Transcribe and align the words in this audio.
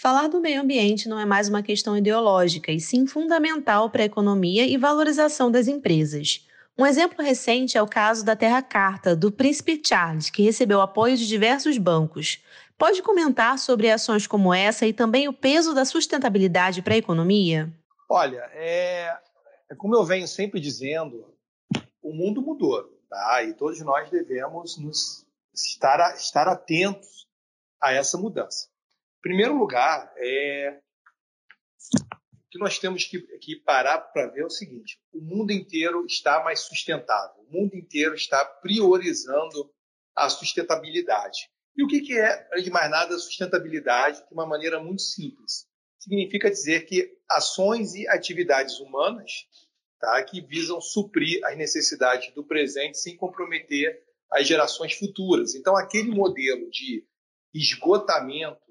Falar 0.00 0.28
do 0.28 0.40
meio 0.40 0.62
ambiente 0.62 1.10
não 1.10 1.20
é 1.20 1.26
mais 1.26 1.50
uma 1.50 1.62
questão 1.62 1.94
ideológica, 1.94 2.72
e 2.72 2.80
sim 2.80 3.06
fundamental 3.06 3.90
para 3.90 4.00
a 4.00 4.06
economia 4.06 4.66
e 4.66 4.78
valorização 4.78 5.50
das 5.50 5.68
empresas. 5.68 6.48
Um 6.78 6.86
exemplo 6.86 7.22
recente 7.22 7.76
é 7.76 7.82
o 7.82 7.86
caso 7.86 8.24
da 8.24 8.34
Terra 8.34 8.62
Carta, 8.62 9.14
do 9.14 9.30
Príncipe 9.30 9.78
Charles, 9.84 10.30
que 10.30 10.42
recebeu 10.42 10.80
apoio 10.80 11.18
de 11.18 11.28
diversos 11.28 11.76
bancos. 11.76 12.42
Pode 12.78 13.02
comentar 13.02 13.58
sobre 13.58 13.90
ações 13.90 14.26
como 14.26 14.54
essa 14.54 14.86
e 14.86 14.94
também 14.94 15.28
o 15.28 15.34
peso 15.34 15.74
da 15.74 15.84
sustentabilidade 15.84 16.80
para 16.80 16.94
a 16.94 16.96
economia? 16.96 17.70
Olha, 18.08 18.48
é, 18.54 19.14
é 19.68 19.74
como 19.74 19.94
eu 19.94 20.02
venho 20.02 20.26
sempre 20.26 20.60
dizendo, 20.60 21.26
o 22.02 22.14
mundo 22.14 22.40
mudou, 22.40 22.84
tá? 23.10 23.42
E 23.42 23.52
todos 23.52 23.78
nós 23.82 24.08
devemos 24.08 24.78
nos 24.78 25.26
estar, 25.54 26.14
estar 26.16 26.48
atentos 26.48 27.28
a 27.78 27.92
essa 27.92 28.16
mudança. 28.16 28.69
Primeiro 29.22 29.56
lugar, 29.56 30.12
é 30.16 30.80
que 32.50 32.58
nós 32.58 32.78
temos 32.78 33.04
que, 33.04 33.20
que 33.38 33.56
parar 33.56 33.98
para 33.98 34.26
ver 34.28 34.42
é 34.42 34.46
o 34.46 34.50
seguinte: 34.50 34.98
o 35.12 35.20
mundo 35.20 35.52
inteiro 35.52 36.04
está 36.04 36.42
mais 36.42 36.60
sustentável, 36.60 37.42
o 37.42 37.52
mundo 37.52 37.76
inteiro 37.76 38.14
está 38.14 38.44
priorizando 38.44 39.72
a 40.16 40.28
sustentabilidade. 40.28 41.48
E 41.76 41.84
o 41.84 41.86
que, 41.86 42.00
que 42.00 42.18
é, 42.18 42.48
antes 42.52 42.64
de 42.64 42.70
mais 42.70 42.90
nada, 42.90 43.16
sustentabilidade 43.18 44.26
de 44.26 44.34
uma 44.34 44.46
maneira 44.46 44.80
muito 44.80 45.02
simples? 45.02 45.66
Significa 45.98 46.50
dizer 46.50 46.86
que 46.86 47.16
ações 47.30 47.94
e 47.94 48.08
atividades 48.08 48.80
humanas 48.80 49.46
tá, 50.00 50.22
que 50.24 50.40
visam 50.40 50.80
suprir 50.80 51.44
as 51.44 51.56
necessidades 51.56 52.34
do 52.34 52.44
presente 52.44 52.98
sem 52.98 53.16
comprometer 53.16 54.02
as 54.30 54.46
gerações 54.46 54.94
futuras. 54.94 55.54
Então, 55.54 55.76
aquele 55.76 56.10
modelo 56.10 56.70
de 56.70 57.04
esgotamento 57.54 58.69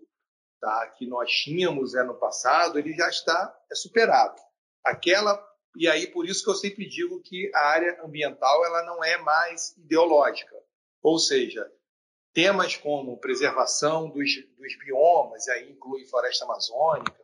tá, 0.60 0.88
que 0.98 1.08
nós 1.08 1.32
tínhamos 1.32 1.96
é, 1.96 2.04
no 2.04 2.16
passado, 2.16 2.78
ele 2.78 2.94
já 2.94 3.08
está 3.10 3.58
é 3.72 3.76
superado. 3.76 4.40
Aquela 4.84 5.48
e 5.76 5.88
aí 5.88 6.08
por 6.08 6.28
isso 6.28 6.44
que 6.44 6.50
eu 6.50 6.56
sempre 6.56 6.88
digo 6.88 7.22
que 7.22 7.52
a 7.54 7.68
área 7.68 8.02
ambiental 8.04 8.66
ela 8.66 8.84
não 8.84 9.04
é 9.04 9.18
mais 9.18 9.78
ideológica, 9.78 10.56
ou 11.02 11.20
seja, 11.20 11.70
temas 12.34 12.76
como 12.76 13.20
preservação 13.20 14.10
dos, 14.10 14.30
dos 14.58 14.78
biomas, 14.80 15.48
e 15.48 15.52
aí 15.52 15.72
inclui 15.72 16.06
floresta 16.06 16.46
amazônica, 16.46 17.16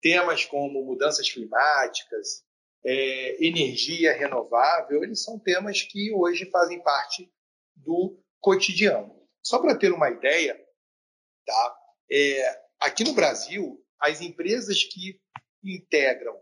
temas 0.00 0.44
como 0.44 0.84
mudanças 0.84 1.30
climáticas, 1.30 2.44
é, 2.84 3.44
energia 3.44 4.12
renovável, 4.12 5.02
eles 5.02 5.22
são 5.22 5.38
temas 5.38 5.82
que 5.82 6.12
hoje 6.12 6.48
fazem 6.50 6.82
parte 6.82 7.30
do 7.74 8.18
cotidiano. 8.40 9.14
Só 9.42 9.58
para 9.58 9.76
ter 9.76 9.92
uma 9.92 10.10
ideia, 10.10 10.56
tá? 11.44 11.78
É, 12.10 12.65
aqui 12.80 13.04
no 13.04 13.14
Brasil, 13.14 13.82
as 14.00 14.20
empresas 14.20 14.82
que 14.84 15.20
integram 15.64 16.38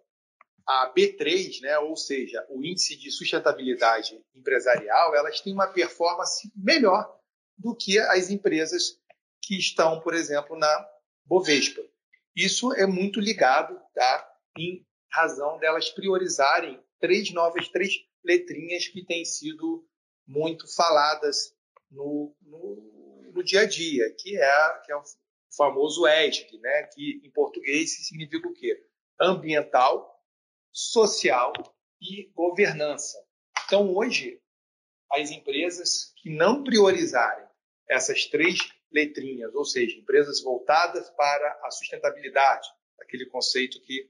a 0.66 0.92
B3, 0.96 1.60
né, 1.60 1.78
ou 1.78 1.96
seja, 1.96 2.44
o 2.48 2.64
índice 2.64 2.96
de 2.96 3.10
sustentabilidade 3.10 4.18
empresarial, 4.34 5.14
elas 5.14 5.40
têm 5.40 5.52
uma 5.52 5.66
performance 5.66 6.50
melhor 6.56 7.18
do 7.56 7.76
que 7.76 7.98
as 7.98 8.30
empresas 8.30 8.98
que 9.42 9.58
estão, 9.58 10.00
por 10.00 10.14
exemplo, 10.14 10.56
na 10.56 10.88
Bovespa. 11.26 11.82
Isso 12.34 12.72
é 12.72 12.86
muito 12.86 13.20
ligado, 13.20 13.78
tá, 13.94 14.32
em 14.58 14.84
razão 15.12 15.58
delas 15.58 15.90
priorizarem 15.90 16.82
três 16.98 17.30
novas, 17.32 17.68
três 17.68 17.92
letrinhas 18.24 18.88
que 18.88 19.04
têm 19.04 19.24
sido 19.24 19.86
muito 20.26 20.66
faladas 20.74 21.54
no, 21.90 22.34
no, 22.40 23.30
no 23.34 23.44
dia 23.44 23.60
a 23.60 23.66
dia, 23.66 24.10
que 24.18 24.36
é, 24.36 24.78
que 24.84 24.92
é 24.92 24.96
famoso 25.56 26.06
ESG, 26.06 26.58
né? 26.58 26.84
que 26.94 27.20
em 27.24 27.30
português 27.30 28.06
significa 28.06 28.48
o 28.48 28.52
quê? 28.52 28.84
Ambiental, 29.20 30.20
social 30.72 31.52
e 32.00 32.30
governança. 32.34 33.18
Então, 33.64 33.94
hoje, 33.94 34.40
as 35.12 35.30
empresas 35.30 36.12
que 36.16 36.30
não 36.30 36.64
priorizarem 36.64 37.46
essas 37.88 38.26
três 38.26 38.58
letrinhas, 38.90 39.54
ou 39.54 39.64
seja, 39.64 39.96
empresas 39.96 40.42
voltadas 40.42 41.08
para 41.10 41.60
a 41.64 41.70
sustentabilidade, 41.70 42.68
aquele 43.00 43.26
conceito 43.26 43.80
que 43.82 44.08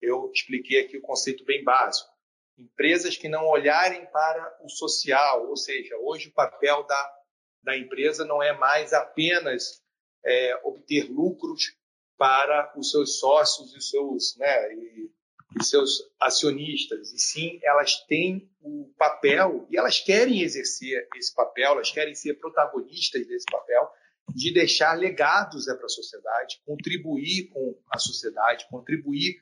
eu 0.00 0.30
expliquei 0.32 0.80
aqui, 0.80 0.96
o 0.96 1.02
conceito 1.02 1.44
bem 1.44 1.64
básico. 1.64 2.08
Empresas 2.56 3.16
que 3.16 3.28
não 3.28 3.46
olharem 3.46 4.06
para 4.06 4.58
o 4.62 4.68
social, 4.68 5.48
ou 5.48 5.56
seja, 5.56 5.96
hoje 5.98 6.28
o 6.28 6.32
papel 6.32 6.84
da, 6.84 7.18
da 7.62 7.76
empresa 7.76 8.24
não 8.24 8.42
é 8.42 8.52
mais 8.52 8.92
apenas 8.92 9.82
é, 10.24 10.60
obter 10.64 11.10
lucros 11.10 11.76
para 12.16 12.72
os 12.76 12.90
seus 12.90 13.18
sócios 13.18 13.72
e 13.74 13.78
os 13.78 13.88
seus, 13.88 14.36
né, 14.36 14.74
e, 14.74 15.10
e 15.58 15.64
seus 15.64 16.02
acionistas, 16.20 17.12
e 17.12 17.18
sim 17.18 17.60
elas 17.62 18.04
têm 18.06 18.50
o 18.60 18.92
papel 18.98 19.66
e 19.70 19.76
elas 19.76 20.00
querem 20.00 20.42
exercer 20.42 21.08
esse 21.16 21.34
papel, 21.34 21.72
elas 21.72 21.90
querem 21.90 22.14
ser 22.14 22.34
protagonistas 22.34 23.26
desse 23.26 23.46
papel 23.50 23.88
de 24.34 24.52
deixar 24.52 24.94
legados 24.94 25.68
é, 25.68 25.74
para 25.74 25.86
a 25.86 25.90
sociedade, 25.90 26.60
contribuir 26.66 27.48
com 27.48 27.78
a 27.90 27.98
sociedade, 27.98 28.66
contribuir 28.68 29.40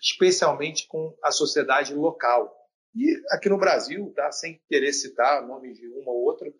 especialmente 0.00 0.86
com 0.86 1.16
a 1.22 1.30
sociedade 1.30 1.94
local. 1.94 2.54
E 2.94 3.20
aqui 3.30 3.48
no 3.48 3.58
Brasil, 3.58 4.12
tá, 4.14 4.30
sem 4.32 4.60
querer 4.68 4.92
citar 4.92 5.46
nomes 5.46 5.76
de 5.76 5.86
uma 5.88 6.10
ou 6.10 6.24
outra, 6.24 6.52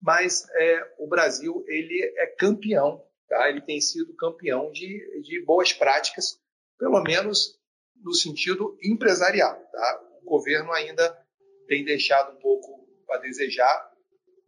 mas 0.00 0.48
é, 0.50 0.94
o 0.98 1.08
Brasil 1.08 1.64
ele 1.66 2.02
é 2.16 2.26
campeão, 2.26 3.04
tá? 3.28 3.48
ele 3.48 3.60
tem 3.60 3.80
sido 3.80 4.14
campeão 4.14 4.70
de, 4.70 5.22
de 5.22 5.44
boas 5.44 5.72
práticas, 5.72 6.40
pelo 6.78 7.02
menos 7.02 7.58
no 7.96 8.14
sentido 8.14 8.76
empresarial. 8.82 9.60
Tá? 9.72 10.04
O 10.22 10.30
governo 10.30 10.72
ainda 10.72 11.26
tem 11.66 11.84
deixado 11.84 12.36
um 12.36 12.40
pouco 12.40 12.88
a 13.10 13.18
desejar, 13.18 13.92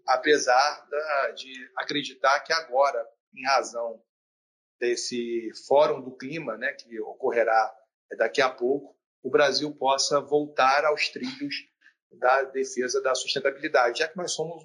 apesar 0.06 0.86
da, 0.88 1.30
de 1.32 1.52
acreditar 1.76 2.40
que 2.40 2.52
agora, 2.52 3.04
em 3.34 3.44
razão 3.44 4.02
desse 4.78 5.50
Fórum 5.66 6.00
do 6.00 6.16
Clima, 6.16 6.56
né, 6.56 6.72
que 6.72 6.98
ocorrerá 7.00 7.74
daqui 8.16 8.40
a 8.40 8.48
pouco, 8.48 8.96
o 9.22 9.30
Brasil 9.30 9.74
possa 9.74 10.20
voltar 10.20 10.84
aos 10.84 11.08
trilhos 11.10 11.54
da 12.18 12.42
defesa 12.44 13.00
da 13.02 13.14
sustentabilidade, 13.14 13.98
já 13.98 14.08
que 14.08 14.16
nós 14.16 14.32
somos 14.32 14.64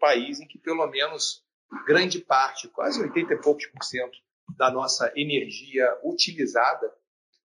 país 0.00 0.40
em 0.40 0.48
que 0.48 0.58
pelo 0.58 0.86
menos 0.88 1.44
grande 1.86 2.18
parte, 2.20 2.66
quase 2.68 3.00
80 3.00 3.34
e 3.34 3.40
poucos 3.40 3.66
por 3.66 3.84
cento 3.84 4.18
da 4.56 4.70
nossa 4.70 5.12
energia 5.14 5.96
utilizada, 6.02 6.92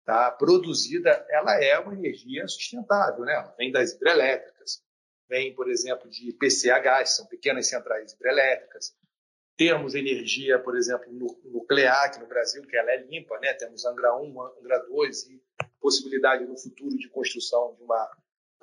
tá, 0.05 0.31
produzida, 0.33 1.25
ela 1.31 1.63
é 1.63 1.79
uma 1.79 1.93
energia 1.93 2.47
sustentável, 2.49 3.25
né? 3.25 3.35
Ela 3.35 3.55
vem 3.57 3.71
das 3.71 3.93
hidrelétricas, 3.93 4.83
vem, 5.29 5.55
por 5.55 5.71
exemplo, 5.71 6.11
de 6.11 6.33
PCH, 6.33 7.03
que 7.03 7.07
são 7.07 7.27
pequenas 7.27 7.69
centrais 7.69 8.13
hidrelétricas. 8.13 8.97
Temos 9.57 9.95
energia, 9.95 10.59
por 10.59 10.77
exemplo, 10.77 11.07
nuclear 11.45 12.05
aqui 12.05 12.19
no 12.21 12.27
Brasil, 12.27 12.63
que 12.63 12.77
ela 12.77 12.91
é 12.91 13.03
limpa, 13.05 13.39
né? 13.39 13.53
Temos 13.55 13.85
Angra 13.85 14.17
1, 14.17 14.41
Angra 14.61 14.79
2 14.89 15.23
e 15.29 15.43
possibilidade 15.81 16.45
no 16.45 16.57
futuro 16.57 16.97
de 16.97 17.09
construção 17.09 17.75
de 17.75 17.83
uma 17.83 18.11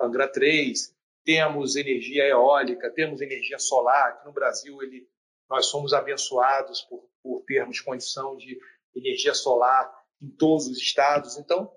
Angra 0.00 0.26
3 0.28 0.95
temos 1.26 1.74
energia 1.74 2.24
eólica, 2.24 2.88
temos 2.90 3.20
energia 3.20 3.58
solar. 3.58 4.10
Aqui 4.10 4.24
no 4.24 4.32
Brasil, 4.32 4.80
ele, 4.80 5.06
nós 5.50 5.66
somos 5.66 5.92
abençoados 5.92 6.82
por, 6.82 7.10
por 7.20 7.42
termos 7.44 7.80
condição 7.80 8.36
de 8.36 8.56
energia 8.94 9.34
solar 9.34 9.92
em 10.22 10.30
todos 10.30 10.68
os 10.68 10.78
estados. 10.78 11.36
Então, 11.36 11.70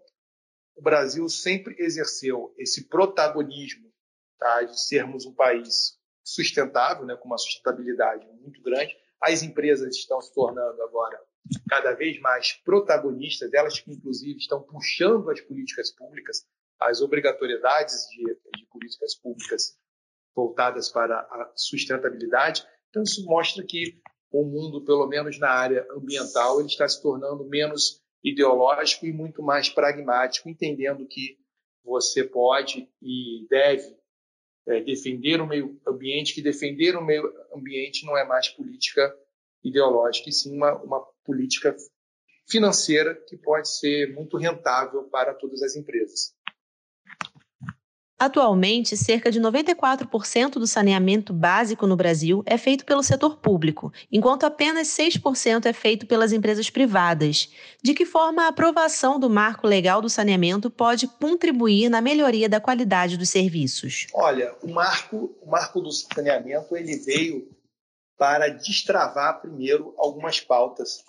o 0.75 0.81
Brasil 0.81 1.27
sempre 1.27 1.75
exerceu 1.79 2.53
esse 2.59 2.87
protagonismo 2.87 3.91
tá, 4.37 4.61
de 4.61 4.79
sermos 4.79 5.25
um 5.25 5.33
país 5.33 5.97
sustentável, 6.23 7.03
né, 7.05 7.15
com 7.15 7.25
uma 7.25 7.37
sustentabilidade 7.39 8.27
muito 8.39 8.61
grande. 8.61 8.95
As 9.19 9.41
empresas 9.41 9.97
estão 9.97 10.21
se 10.21 10.31
tornando 10.31 10.81
agora 10.83 11.19
cada 11.67 11.93
vez 11.93 12.19
mais 12.19 12.53
protagonistas, 12.53 13.51
elas 13.51 13.79
que 13.79 13.91
inclusive 13.91 14.37
estão 14.37 14.61
puxando 14.61 15.31
as 15.31 15.41
políticas 15.41 15.91
públicas 15.91 16.45
as 16.81 17.01
obrigatoriedades 17.01 18.07
de, 18.09 18.23
de 18.57 18.65
políticas 18.71 19.15
públicas 19.15 19.77
voltadas 20.35 20.89
para 20.89 21.19
a 21.19 21.51
sustentabilidade. 21.55 22.65
Então, 22.89 23.03
isso 23.03 23.25
mostra 23.25 23.63
que 23.63 23.99
o 24.31 24.43
mundo, 24.43 24.83
pelo 24.85 25.07
menos 25.07 25.39
na 25.39 25.49
área 25.49 25.85
ambiental, 25.91 26.59
ele 26.59 26.69
está 26.69 26.87
se 26.87 27.01
tornando 27.01 27.43
menos 27.45 28.01
ideológico 28.23 29.05
e 29.05 29.13
muito 29.13 29.41
mais 29.41 29.69
pragmático, 29.69 30.49
entendendo 30.49 31.07
que 31.07 31.37
você 31.83 32.23
pode 32.23 32.89
e 33.01 33.47
deve 33.49 33.97
é, 34.67 34.81
defender 34.81 35.41
o 35.41 35.47
meio 35.47 35.79
ambiente, 35.87 36.33
que 36.33 36.41
defender 36.41 36.95
o 36.95 37.03
meio 37.03 37.33
ambiente 37.55 38.05
não 38.05 38.17
é 38.17 38.23
mais 38.25 38.49
política 38.49 39.13
ideológica, 39.63 40.29
e 40.29 40.33
sim 40.33 40.55
uma, 40.55 40.75
uma 40.75 41.01
política 41.23 41.75
financeira 42.47 43.15
que 43.27 43.37
pode 43.37 43.69
ser 43.69 44.13
muito 44.13 44.37
rentável 44.37 45.03
para 45.05 45.33
todas 45.33 45.61
as 45.61 45.75
empresas. 45.75 46.33
Atualmente, 48.19 48.97
cerca 48.97 49.31
de 49.31 49.39
94% 49.39 50.55
do 50.55 50.67
saneamento 50.67 51.31
básico 51.31 51.87
no 51.87 51.95
Brasil 51.95 52.43
é 52.45 52.57
feito 52.57 52.83
pelo 52.83 53.01
setor 53.01 53.37
público, 53.37 53.93
enquanto 54.11 54.43
apenas 54.43 54.89
6% 54.89 55.65
é 55.65 55.71
feito 55.71 56.05
pelas 56.05 56.33
empresas 56.33 56.69
privadas. 56.69 57.49
De 57.81 57.93
que 57.93 58.05
forma 58.05 58.43
a 58.43 58.49
aprovação 58.49 59.17
do 59.17 59.29
marco 59.29 59.65
legal 59.65 60.01
do 60.01 60.09
saneamento 60.09 60.69
pode 60.69 61.07
contribuir 61.07 61.87
na 61.87 62.01
melhoria 62.01 62.49
da 62.49 62.59
qualidade 62.59 63.17
dos 63.17 63.29
serviços? 63.29 64.07
Olha, 64.13 64.53
o 64.61 64.69
marco, 64.69 65.33
o 65.41 65.49
marco 65.49 65.79
do 65.79 65.91
saneamento 65.91 66.75
ele 66.75 66.97
veio 66.97 67.47
para 68.17 68.49
destravar 68.49 69.39
primeiro 69.39 69.93
algumas 69.97 70.41
pautas 70.41 71.05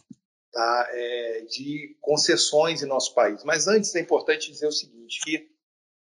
tá, 0.52 0.88
é, 0.92 1.44
de 1.48 1.96
concessões 2.00 2.82
em 2.82 2.86
nosso 2.86 3.12
país. 3.14 3.42
Mas 3.42 3.66
antes 3.66 3.92
é 3.96 4.00
importante 4.00 4.48
dizer 4.48 4.68
o 4.68 4.72
seguinte, 4.72 5.20
que 5.24 5.50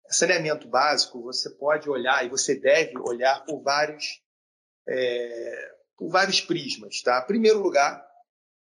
saneamento 0.08 0.69
básico, 0.69 1.22
você 1.22 1.50
pode 1.50 1.88
olhar 1.88 2.25
e 2.25 2.28
você 2.28 2.54
deve 2.54 2.99
olhar 2.99 3.44
por 3.44 3.62
vários, 3.62 4.20
é, 4.88 5.75
por 5.96 6.10
vários 6.10 6.40
prismas. 6.40 7.00
Tá? 7.02 7.20
Em 7.22 7.26
primeiro 7.26 7.60
lugar, 7.60 8.04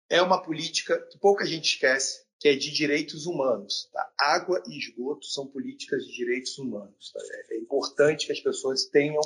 é 0.08 0.23
uma 0.23 0.43
política 0.43 0.99
que 1.11 1.19
pouca 1.19 1.44
gente 1.44 1.75
esquece, 1.75 2.25
que 2.38 2.49
é 2.49 2.55
de 2.55 2.70
direitos 2.70 3.26
humanos. 3.26 3.88
Tá? 3.93 4.12
Água 4.19 4.62
e 4.67 4.78
esgoto 4.78 5.26
são 5.26 5.46
políticas 5.46 6.05
de 6.05 6.12
direitos 6.12 6.58
humanos. 6.58 7.12
Tá? 7.12 7.20
É 7.50 7.56
importante 7.56 8.26
que 8.26 8.32
as 8.32 8.40
pessoas 8.40 8.84
tenham 8.87 9.20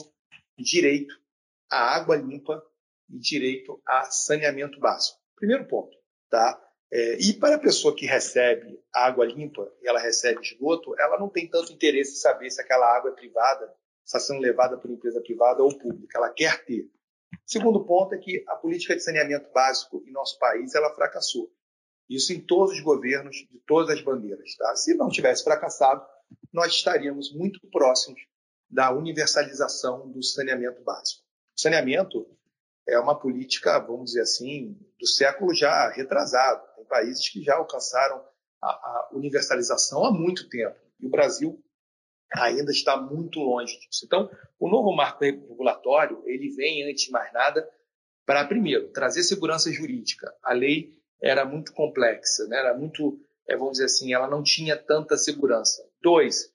direito 0.58 1.14
à 1.70 1.94
água 1.96 2.16
limpa 2.16 2.62
e 3.08 3.18
direito 3.18 3.80
a 3.86 4.04
saneamento 4.04 4.78
básico. 4.78 5.18
Primeiro 5.36 5.66
ponto. 5.66 5.96
Tá? 6.28 6.60
É, 6.92 7.18
e 7.20 7.32
para 7.34 7.56
a 7.56 7.60
pessoa 7.60 7.94
que 7.94 8.04
recebe 8.04 8.80
água 8.92 9.24
limpa 9.24 9.70
e 9.80 9.88
ela 9.88 10.00
recebe 10.00 10.40
esgoto, 10.40 10.98
ela 10.98 11.18
não 11.18 11.28
tem 11.28 11.48
tanto 11.48 11.72
interesse 11.72 12.12
em 12.12 12.16
saber 12.16 12.50
se 12.50 12.60
aquela 12.60 12.96
água 12.96 13.10
é 13.10 13.14
privada, 13.14 13.72
está 14.04 14.18
sendo 14.18 14.40
levada 14.40 14.76
por 14.76 14.90
empresa 14.90 15.20
privada 15.20 15.62
ou 15.62 15.78
pública. 15.78 16.18
Ela 16.18 16.30
quer 16.30 16.64
ter. 16.64 16.90
Segundo 17.46 17.84
ponto 17.84 18.14
é 18.14 18.18
que 18.18 18.44
a 18.48 18.56
política 18.56 18.96
de 18.96 19.02
saneamento 19.02 19.50
básico 19.52 20.02
em 20.04 20.10
nosso 20.10 20.38
país 20.38 20.74
ela 20.74 20.92
fracassou. 20.94 21.52
Isso 22.08 22.32
em 22.32 22.40
todos 22.40 22.74
os 22.74 22.80
governos, 22.80 23.36
de 23.36 23.60
todas 23.66 23.96
as 23.96 24.02
bandeiras. 24.02 24.56
Tá? 24.56 24.74
Se 24.74 24.94
não 24.94 25.08
tivesse 25.08 25.44
fracassado, 25.44 26.04
nós 26.52 26.72
estaríamos 26.72 27.32
muito 27.32 27.60
próximos 27.70 28.20
da 28.68 28.92
universalização 28.92 30.10
do 30.10 30.22
saneamento 30.22 30.82
básico. 30.82 31.22
O 31.56 31.60
saneamento 31.60 32.26
é 32.88 32.98
uma 32.98 33.18
política, 33.18 33.78
vamos 33.78 34.06
dizer 34.06 34.22
assim, 34.22 34.76
do 34.98 35.06
século 35.06 35.54
já 35.54 35.88
retrasado. 35.90 36.62
Países 36.90 37.28
que 37.28 37.42
já 37.42 37.54
alcançaram 37.54 38.22
a, 38.60 38.68
a 38.68 39.10
universalização 39.12 40.04
há 40.04 40.12
muito 40.12 40.48
tempo. 40.48 40.76
E 41.00 41.06
o 41.06 41.10
Brasil 41.10 41.62
ainda 42.34 42.70
está 42.70 42.96
muito 42.96 43.40
longe 43.40 43.78
disso. 43.78 44.04
Então, 44.04 44.30
o 44.58 44.68
novo 44.68 44.94
marco 44.94 45.24
regulatório, 45.24 46.22
ele 46.26 46.50
vem, 46.50 46.88
antes 46.88 47.04
de 47.04 47.10
mais 47.10 47.32
nada, 47.32 47.68
para, 48.26 48.46
primeiro, 48.46 48.88
trazer 48.92 49.22
segurança 49.22 49.72
jurídica. 49.72 50.32
A 50.42 50.52
lei 50.52 51.00
era 51.22 51.44
muito 51.44 51.72
complexa, 51.72 52.46
né? 52.46 52.58
era 52.58 52.76
muito, 52.76 53.18
é, 53.48 53.56
vamos 53.56 53.72
dizer 53.72 53.86
assim, 53.86 54.12
ela 54.12 54.28
não 54.28 54.42
tinha 54.42 54.76
tanta 54.76 55.16
segurança. 55.16 55.82
Dois, 56.02 56.52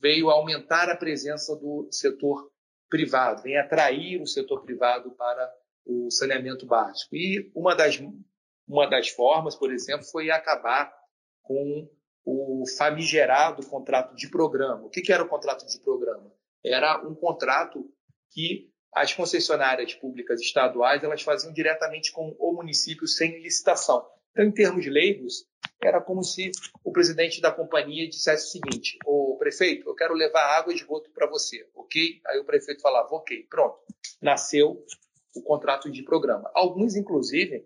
veio 0.00 0.30
aumentar 0.30 0.88
a 0.88 0.96
presença 0.96 1.56
do 1.56 1.88
setor 1.90 2.50
privado, 2.88 3.42
vem 3.42 3.58
atrair 3.58 4.20
o 4.20 4.26
setor 4.26 4.62
privado 4.62 5.10
para 5.12 5.52
o 5.84 6.10
saneamento 6.10 6.66
básico. 6.66 7.14
E 7.14 7.50
uma 7.54 7.74
das, 7.74 8.00
uma 8.66 8.86
das 8.86 9.08
formas, 9.08 9.54
por 9.54 9.72
exemplo, 9.72 10.04
foi 10.04 10.30
acabar 10.30 10.92
com 11.42 11.88
o 12.24 12.64
famigerado 12.76 13.64
contrato 13.66 14.14
de 14.16 14.28
programa. 14.28 14.84
O 14.84 14.90
que, 14.90 15.12
era 15.12 15.22
o 15.22 15.28
contrato 15.28 15.64
de 15.64 15.78
programa? 15.80 16.32
Era 16.64 17.06
um 17.06 17.14
contrato 17.14 17.88
que 18.32 18.68
as 18.92 19.14
concessionárias 19.14 19.94
públicas 19.94 20.40
estaduais 20.40 21.04
elas 21.04 21.22
faziam 21.22 21.52
diretamente 21.52 22.10
com 22.10 22.34
o 22.38 22.52
município 22.52 23.06
sem 23.06 23.40
licitação. 23.40 24.04
Então, 24.32 24.44
em 24.44 24.50
termos 24.52 24.84
leigos, 24.86 25.46
era 25.82 26.00
como 26.00 26.22
se 26.22 26.50
o 26.82 26.90
presidente 26.90 27.40
da 27.40 27.52
companhia 27.52 28.08
dissesse 28.08 28.48
o 28.48 28.50
seguinte: 28.50 28.98
o 29.06 29.36
prefeito, 29.38 29.88
eu 29.88 29.94
quero 29.94 30.14
levar 30.14 30.58
água 30.58 30.72
e 30.72 30.76
esgoto 30.76 31.10
para 31.10 31.28
você, 31.28 31.66
ok? 31.74 32.20
Aí 32.26 32.38
o 32.40 32.44
prefeito 32.44 32.82
falava, 32.82 33.08
ok, 33.14 33.46
pronto. 33.48 33.78
Nasceu 34.20 34.84
o 35.34 35.42
contrato 35.42 35.90
de 35.90 36.02
programa. 36.02 36.50
Alguns, 36.54 36.96
inclusive, 36.96 37.64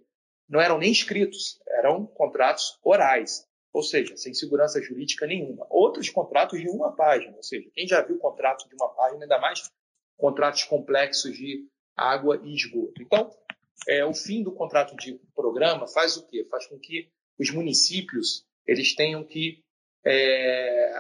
não 0.51 0.61
eram 0.61 0.79
nem 0.79 0.91
escritos, 0.91 1.61
eram 1.69 2.05
contratos 2.05 2.77
orais, 2.83 3.47
ou 3.73 3.85
seja, 3.85 4.17
sem 4.17 4.35
segurança 4.35 4.83
jurídica 4.83 5.27
nenhuma. 5.27 5.65
Outros 5.71 6.11
contratos 6.11 6.61
de 6.61 6.69
uma 6.69 6.91
página, 6.93 7.37
ou 7.37 7.43
seja, 7.43 7.71
quem 7.73 7.87
já 7.87 8.03
viu 8.03 8.19
contrato 8.19 8.69
de 8.69 8.75
uma 8.75 8.89
página, 8.89 9.23
ainda 9.23 9.39
mais 9.39 9.71
contratos 10.17 10.65
complexos 10.65 11.37
de 11.37 11.69
água 11.97 12.41
e 12.45 12.53
esgoto. 12.53 13.01
Então, 13.01 13.31
é, 13.89 14.05
o 14.05 14.13
fim 14.13 14.43
do 14.43 14.53
contrato 14.53 14.97
de 14.97 15.15
programa 15.35 15.87
faz 15.87 16.17
o 16.17 16.27
quê? 16.27 16.45
Faz 16.51 16.67
com 16.67 16.79
que 16.79 17.09
os 17.39 17.51
municípios 17.51 18.45
eles 18.67 18.95
tenham 18.95 19.25
que 19.25 19.65
é, 20.05 20.93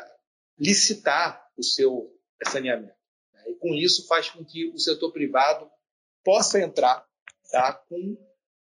licitar 0.58 1.44
o 1.56 1.62
seu 1.62 2.16
saneamento. 2.46 2.94
Né? 3.32 3.44
E 3.48 3.54
com 3.56 3.74
isso 3.74 4.06
faz 4.06 4.30
com 4.30 4.44
que 4.44 4.68
o 4.70 4.78
setor 4.78 5.12
privado 5.12 5.68
possa 6.24 6.60
entrar 6.60 7.04
tá, 7.50 7.72
com, 7.88 8.16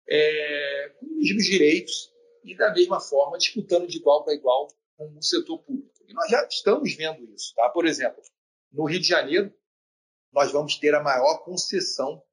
é, 0.08 0.90
com 1.00 1.06
os 1.06 1.18
mesmos 1.18 1.46
direitos 1.46 2.12
e 2.44 2.56
da 2.56 2.74
mesma 2.74 3.00
forma 3.00 3.38
disputando 3.38 3.88
de 3.88 3.98
igual 3.98 4.24
para 4.24 4.34
igual 4.34 4.68
com 4.98 5.18
o 5.18 5.24
setor 5.24 5.60
público. 5.60 5.92
E 6.08 6.14
nós 6.14 6.30
já 6.30 6.46
estamos 6.46 6.94
vendo 6.96 7.24
isso. 7.34 7.54
Tá? 7.56 7.70
Por 7.70 7.86
exemplo, 7.86 8.22
no 8.72 8.86
Rio 8.86 9.00
de 9.00 9.08
Janeiro, 9.08 9.54
nós 10.32 10.52
vamos 10.52 10.78
ter 10.78 10.94
a 10.96 11.04
maior 11.04 11.40
concessão 11.44 12.24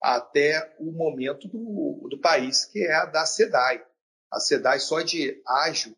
até 0.00 0.74
o 0.78 0.90
momento 0.92 1.48
do, 1.48 2.08
do 2.08 2.18
país, 2.18 2.64
que 2.64 2.80
é 2.80 2.94
a 2.94 3.04
da 3.04 3.26
SEDAI. 3.26 3.84
A 4.30 4.40
SEDAI 4.40 4.80
só 4.80 5.02
de 5.02 5.42
ágio, 5.46 5.94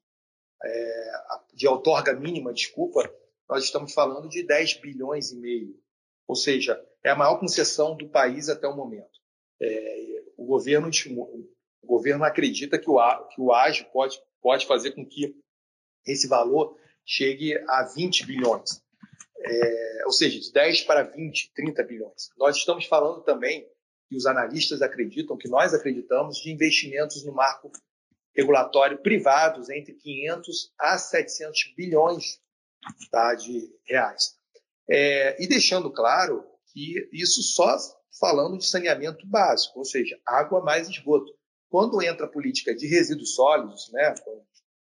é, 0.65 1.13
de 1.55 1.69
outorga 1.69 2.13
mínima, 2.15 2.53
desculpa, 2.53 3.13
nós 3.49 3.65
estamos 3.65 3.93
falando 3.93 4.29
de 4.29 4.43
10 4.43 4.81
bilhões 4.81 5.31
e 5.31 5.37
meio. 5.37 5.79
Ou 6.27 6.35
seja, 6.35 6.83
é 7.05 7.11
a 7.11 7.17
maior 7.17 7.39
concessão 7.39 7.97
do 7.97 8.09
país 8.09 8.49
até 8.49 8.67
o 8.67 8.77
momento. 8.77 9.21
É, 9.61 10.22
o, 10.43 10.47
governo, 10.47 10.91
o 11.83 11.87
governo 11.87 12.25
acredita 12.25 12.79
que 12.79 12.91
o, 12.91 12.99
que 13.29 13.41
o 13.41 13.53
ágio 13.53 13.87
pode, 13.93 14.21
pode 14.41 14.67
fazer 14.67 14.93
com 14.93 15.07
que 15.07 15.35
esse 16.07 16.27
valor 16.29 16.77
chegue 17.05 17.57
a 17.69 17.85
20 17.95 18.27
bilhões. 18.27 18.83
É, 19.45 20.03
ou 20.07 20.13
seja, 20.13 20.39
de 20.39 20.53
10 20.53 20.83
para 20.83 21.03
20, 21.03 21.53
30 21.55 21.83
bilhões. 21.83 22.31
Nós 22.37 22.57
estamos 22.57 22.87
falando 22.87 23.23
também 23.23 23.67
que 24.09 24.17
os 24.17 24.27
analistas 24.27 24.83
acreditam, 24.83 25.37
que 25.37 25.49
nós 25.49 25.75
acreditamos, 25.75 26.37
de 26.39 26.53
investimentos 26.53 27.25
no 27.25 27.33
marco 27.33 27.71
regulatório 28.35 28.99
privados 28.99 29.69
entre 29.69 29.95
500 29.95 30.73
a 30.79 30.99
700 30.99 31.75
bilhões 31.77 32.41
tá, 33.11 33.35
de 33.35 33.69
reais. 33.85 34.37
É, 34.89 35.43
e 35.43 35.47
deixando 35.47 35.91
claro 35.91 36.45
que 36.73 37.09
isso 37.13 37.43
só 37.43 37.77
falando 38.19 38.59
de 38.59 38.67
saneamento 38.67 39.27
básico, 39.27 39.79
ou 39.79 39.85
seja, 39.85 40.19
água 40.27 40.63
mais 40.63 40.89
esgoto. 40.89 41.33
Quando 41.69 42.03
entra 42.03 42.27
a 42.27 42.31
política 42.31 42.75
de 42.75 42.87
resíduos 42.87 43.35
sólidos, 43.35 43.91
né, 43.93 44.15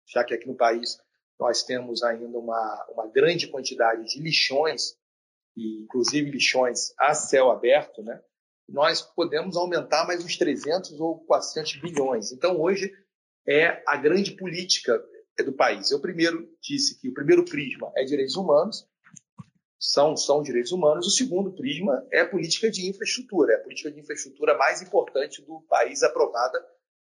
já 0.06 0.24
que 0.24 0.34
aqui 0.34 0.46
no 0.46 0.56
país 0.56 0.98
nós 1.38 1.62
temos 1.62 2.02
ainda 2.02 2.38
uma, 2.38 2.86
uma 2.90 3.06
grande 3.06 3.46
quantidade 3.46 4.04
de 4.06 4.20
lixões, 4.20 4.96
e 5.56 5.82
inclusive 5.82 6.30
lixões 6.30 6.92
a 6.98 7.14
céu 7.14 7.50
aberto, 7.50 8.02
né, 8.02 8.20
nós 8.68 9.02
podemos 9.02 9.56
aumentar 9.56 10.06
mais 10.06 10.24
uns 10.24 10.36
300 10.36 11.00
ou 11.00 11.20
400 11.24 11.80
bilhões. 11.80 12.32
Então, 12.32 12.60
hoje, 12.60 12.92
é 13.46 13.82
a 13.86 13.96
grande 13.96 14.32
política 14.32 15.02
do 15.42 15.52
país. 15.52 15.90
Eu 15.90 16.00
primeiro 16.00 16.48
disse 16.62 17.00
que 17.00 17.08
o 17.08 17.14
primeiro 17.14 17.44
prisma 17.44 17.90
é 17.96 18.04
direitos 18.04 18.36
humanos, 18.36 18.86
são, 19.78 20.16
são 20.16 20.42
direitos 20.42 20.72
humanos. 20.72 21.06
O 21.06 21.10
segundo 21.10 21.52
prisma 21.52 22.06
é 22.12 22.20
a 22.20 22.28
política 22.28 22.70
de 22.70 22.88
infraestrutura, 22.88 23.52
é 23.52 23.56
a 23.56 23.62
política 23.62 23.90
de 23.90 24.00
infraestrutura 24.00 24.56
mais 24.56 24.82
importante 24.82 25.42
do 25.42 25.60
país 25.68 26.02
aprovada 26.02 26.58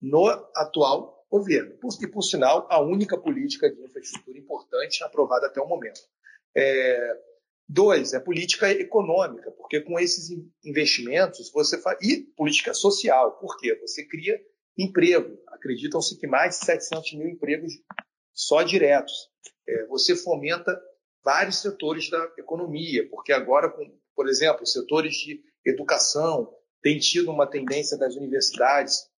no 0.00 0.26
atual 0.54 1.24
governo. 1.30 1.78
E, 2.00 2.06
por 2.08 2.22
sinal, 2.22 2.66
a 2.70 2.80
única 2.80 3.16
política 3.16 3.70
de 3.70 3.80
infraestrutura 3.82 4.38
importante 4.38 5.02
aprovada 5.04 5.46
até 5.46 5.60
o 5.60 5.68
momento. 5.68 6.00
É, 6.56 7.16
dois, 7.68 8.12
é 8.14 8.20
política 8.20 8.70
econômica, 8.70 9.50
porque 9.52 9.80
com 9.80 9.98
esses 9.98 10.30
investimentos 10.64 11.50
você 11.50 11.80
faz. 11.80 11.98
E 12.02 12.22
política 12.36 12.74
social, 12.74 13.38
por 13.38 13.56
quê? 13.58 13.78
Você 13.80 14.04
cria 14.06 14.40
emprego. 14.76 15.38
Acreditam-se 15.48 16.18
que 16.18 16.26
mais 16.26 16.58
de 16.58 16.66
700 16.66 17.14
mil 17.14 17.28
empregos 17.28 17.72
só 18.32 18.62
diretos. 18.62 19.30
É, 19.68 19.86
você 19.86 20.14
fomenta 20.14 20.78
vários 21.26 21.60
setores 21.60 22.08
da 22.08 22.22
economia, 22.38 23.04
porque 23.10 23.32
agora, 23.32 23.68
por 24.14 24.28
exemplo, 24.28 24.64
setores 24.64 25.16
de 25.16 25.42
educação 25.64 26.54
tem 26.80 27.00
tido 27.00 27.32
uma 27.32 27.48
tendência 27.48 27.98
das 27.98 28.14
universidades 28.14 29.10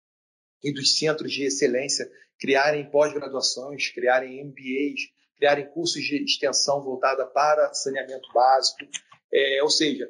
e 0.63 0.71
dos 0.71 0.97
centros 0.97 1.33
de 1.33 1.43
excelência 1.43 2.09
criarem 2.39 2.89
pós-graduações, 2.89 3.89
criarem 3.89 4.41
MBAs, 4.41 5.01
criarem 5.35 5.67
cursos 5.67 6.01
de 6.01 6.23
extensão 6.23 6.81
voltada 6.81 7.25
para 7.25 7.73
saneamento 7.73 8.31
básico, 8.33 8.89
é, 9.33 9.61
ou 9.61 9.69
seja, 9.69 10.09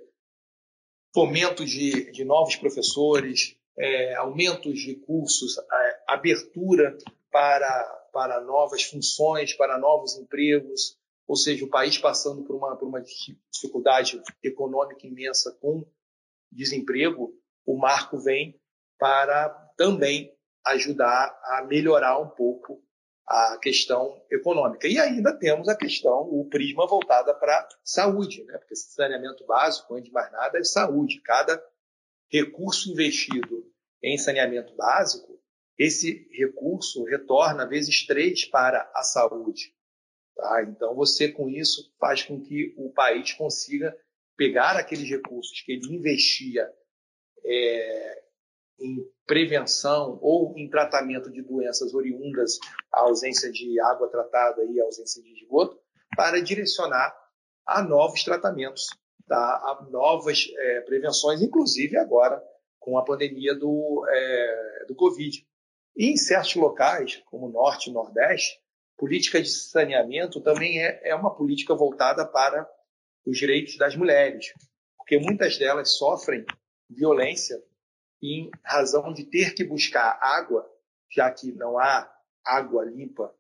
fomento 1.12 1.66
de, 1.66 2.12
de 2.12 2.24
novos 2.24 2.56
professores, 2.56 3.58
é, 3.76 4.14
aumentos 4.14 4.80
de 4.80 4.94
cursos, 4.98 5.58
é, 5.58 6.00
abertura 6.08 6.96
para, 7.32 7.84
para 8.14 8.40
novas 8.42 8.84
funções, 8.84 9.52
para 9.54 9.80
novos 9.80 10.16
empregos, 10.16 10.96
ou 11.28 11.36
seja, 11.36 11.66
o 11.66 11.70
país 11.70 11.98
passando 11.98 12.44
por 12.44 12.56
uma, 12.56 12.76
por 12.78 12.88
uma 12.88 13.02
dificuldade 13.02 14.22
econômica 14.42 15.06
imensa 15.06 15.52
com 15.60 15.86
desemprego, 16.52 17.34
o 17.66 17.78
marco 17.78 18.18
vem 18.18 18.60
para 18.98 19.50
também 19.76 20.34
ajudar 20.66 21.38
a 21.44 21.66
melhorar 21.68 22.20
um 22.20 22.30
pouco 22.30 22.82
a 23.28 23.58
questão 23.58 24.24
econômica. 24.32 24.88
E 24.88 24.98
ainda 24.98 25.38
temos 25.38 25.68
a 25.68 25.76
questão, 25.76 26.22
o 26.22 26.48
prisma 26.50 26.88
voltada 26.88 27.34
para 27.34 27.68
saúde, 27.84 28.44
né? 28.46 28.58
porque 28.58 28.76
saneamento 28.76 29.46
básico, 29.46 29.94
antes 29.94 30.06
de 30.06 30.14
mais 30.14 30.32
nada, 30.32 30.58
é 30.58 30.64
saúde. 30.64 31.22
Cada 31.22 31.62
recurso 32.32 32.90
investido 32.90 33.70
em 34.02 34.18
saneamento 34.18 34.74
básico, 34.76 35.38
esse 35.78 36.28
recurso 36.32 37.04
retorna 37.04 37.68
vezes 37.68 38.06
três 38.08 38.46
para 38.46 38.90
a 38.96 39.04
saúde. 39.04 39.77
Tá? 40.38 40.64
Então, 40.64 40.94
você, 40.94 41.30
com 41.30 41.50
isso, 41.50 41.92
faz 42.00 42.22
com 42.22 42.40
que 42.40 42.76
o 42.78 42.92
país 42.92 43.34
consiga 43.34 43.98
pegar 44.38 44.78
aqueles 44.78 45.10
recursos 45.10 45.62
que 45.62 45.72
ele 45.72 45.96
investia 45.96 46.72
é, 47.44 48.24
em 48.80 49.04
prevenção 49.26 50.20
ou 50.22 50.54
em 50.56 50.70
tratamento 50.70 51.32
de 51.32 51.42
doenças 51.42 51.92
oriundas 51.96 52.60
à 52.94 53.02
ausência 53.02 53.52
de 53.52 53.80
água 53.82 54.08
tratada 54.10 54.64
e 54.64 54.80
à 54.80 54.84
ausência 54.84 55.24
de 55.24 55.34
esgoto, 55.34 55.80
para 56.16 56.40
direcionar 56.40 57.18
a 57.66 57.82
novos 57.82 58.24
tratamentos, 58.24 58.86
tá? 59.28 59.36
a 59.36 59.88
novas 59.90 60.48
é, 60.56 60.82
prevenções, 60.82 61.42
inclusive 61.42 61.98
agora 61.98 62.42
com 62.80 62.96
a 62.96 63.04
pandemia 63.04 63.56
do, 63.56 64.06
é, 64.08 64.86
do 64.88 64.96
Covid. 64.96 65.44
E 65.96 66.12
em 66.12 66.16
certos 66.16 66.56
locais, 66.56 67.24
como 67.26 67.50
Norte 67.50 67.90
e 67.90 67.94
Nordeste, 67.94 68.62
política 68.98 69.42
de 69.42 69.50
saneamento 69.50 70.42
também 70.42 70.84
é, 70.84 71.10
é 71.10 71.16
uma 71.16 71.34
política 71.34 71.76
voltada 71.76 72.26
para 72.26 72.68
os 73.26 73.38
direitos 73.38 73.78
das 73.78 73.96
mulheres, 73.96 74.54
porque 74.98 75.20
muitas 75.20 75.58
delas 75.58 75.98
sofrem 75.98 76.46
violência 76.90 77.62
em 78.22 78.50
razão 78.64 79.14
de 79.14 79.24
ter 79.26 79.54
que 79.54 79.64
buscar 79.64 80.18
água, 80.22 80.68
já 81.12 81.32
que 81.32 81.52
não 81.52 81.78
há 81.78 82.12
água 82.44 82.84
limpa 82.86 83.34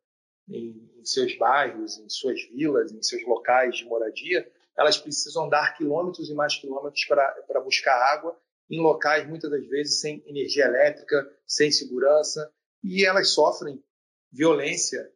em, 0.47 0.91
em 0.99 1.05
seus 1.05 1.35
bairros, 1.37 1.97
em 1.97 2.09
suas 2.09 2.41
vilas, 2.49 2.91
em 2.91 3.01
seus 3.01 3.25
locais 3.25 3.77
de 3.77 3.85
moradia, 3.85 4.49
elas 4.77 4.97
precisam 4.97 5.45
andar 5.45 5.75
quilômetros 5.75 6.29
e 6.29 6.35
mais 6.35 6.55
quilômetros 6.55 7.03
para 7.05 7.61
buscar 7.63 7.95
água 8.13 8.39
em 8.69 8.79
locais 8.79 9.27
muitas 9.27 9.49
das 9.49 9.65
vezes 9.67 10.01
sem 10.01 10.23
energia 10.27 10.65
elétrica, 10.65 11.27
sem 11.47 11.71
segurança, 11.71 12.51
e 12.83 13.03
elas 13.05 13.29
sofrem 13.29 13.83
violência 14.31 15.11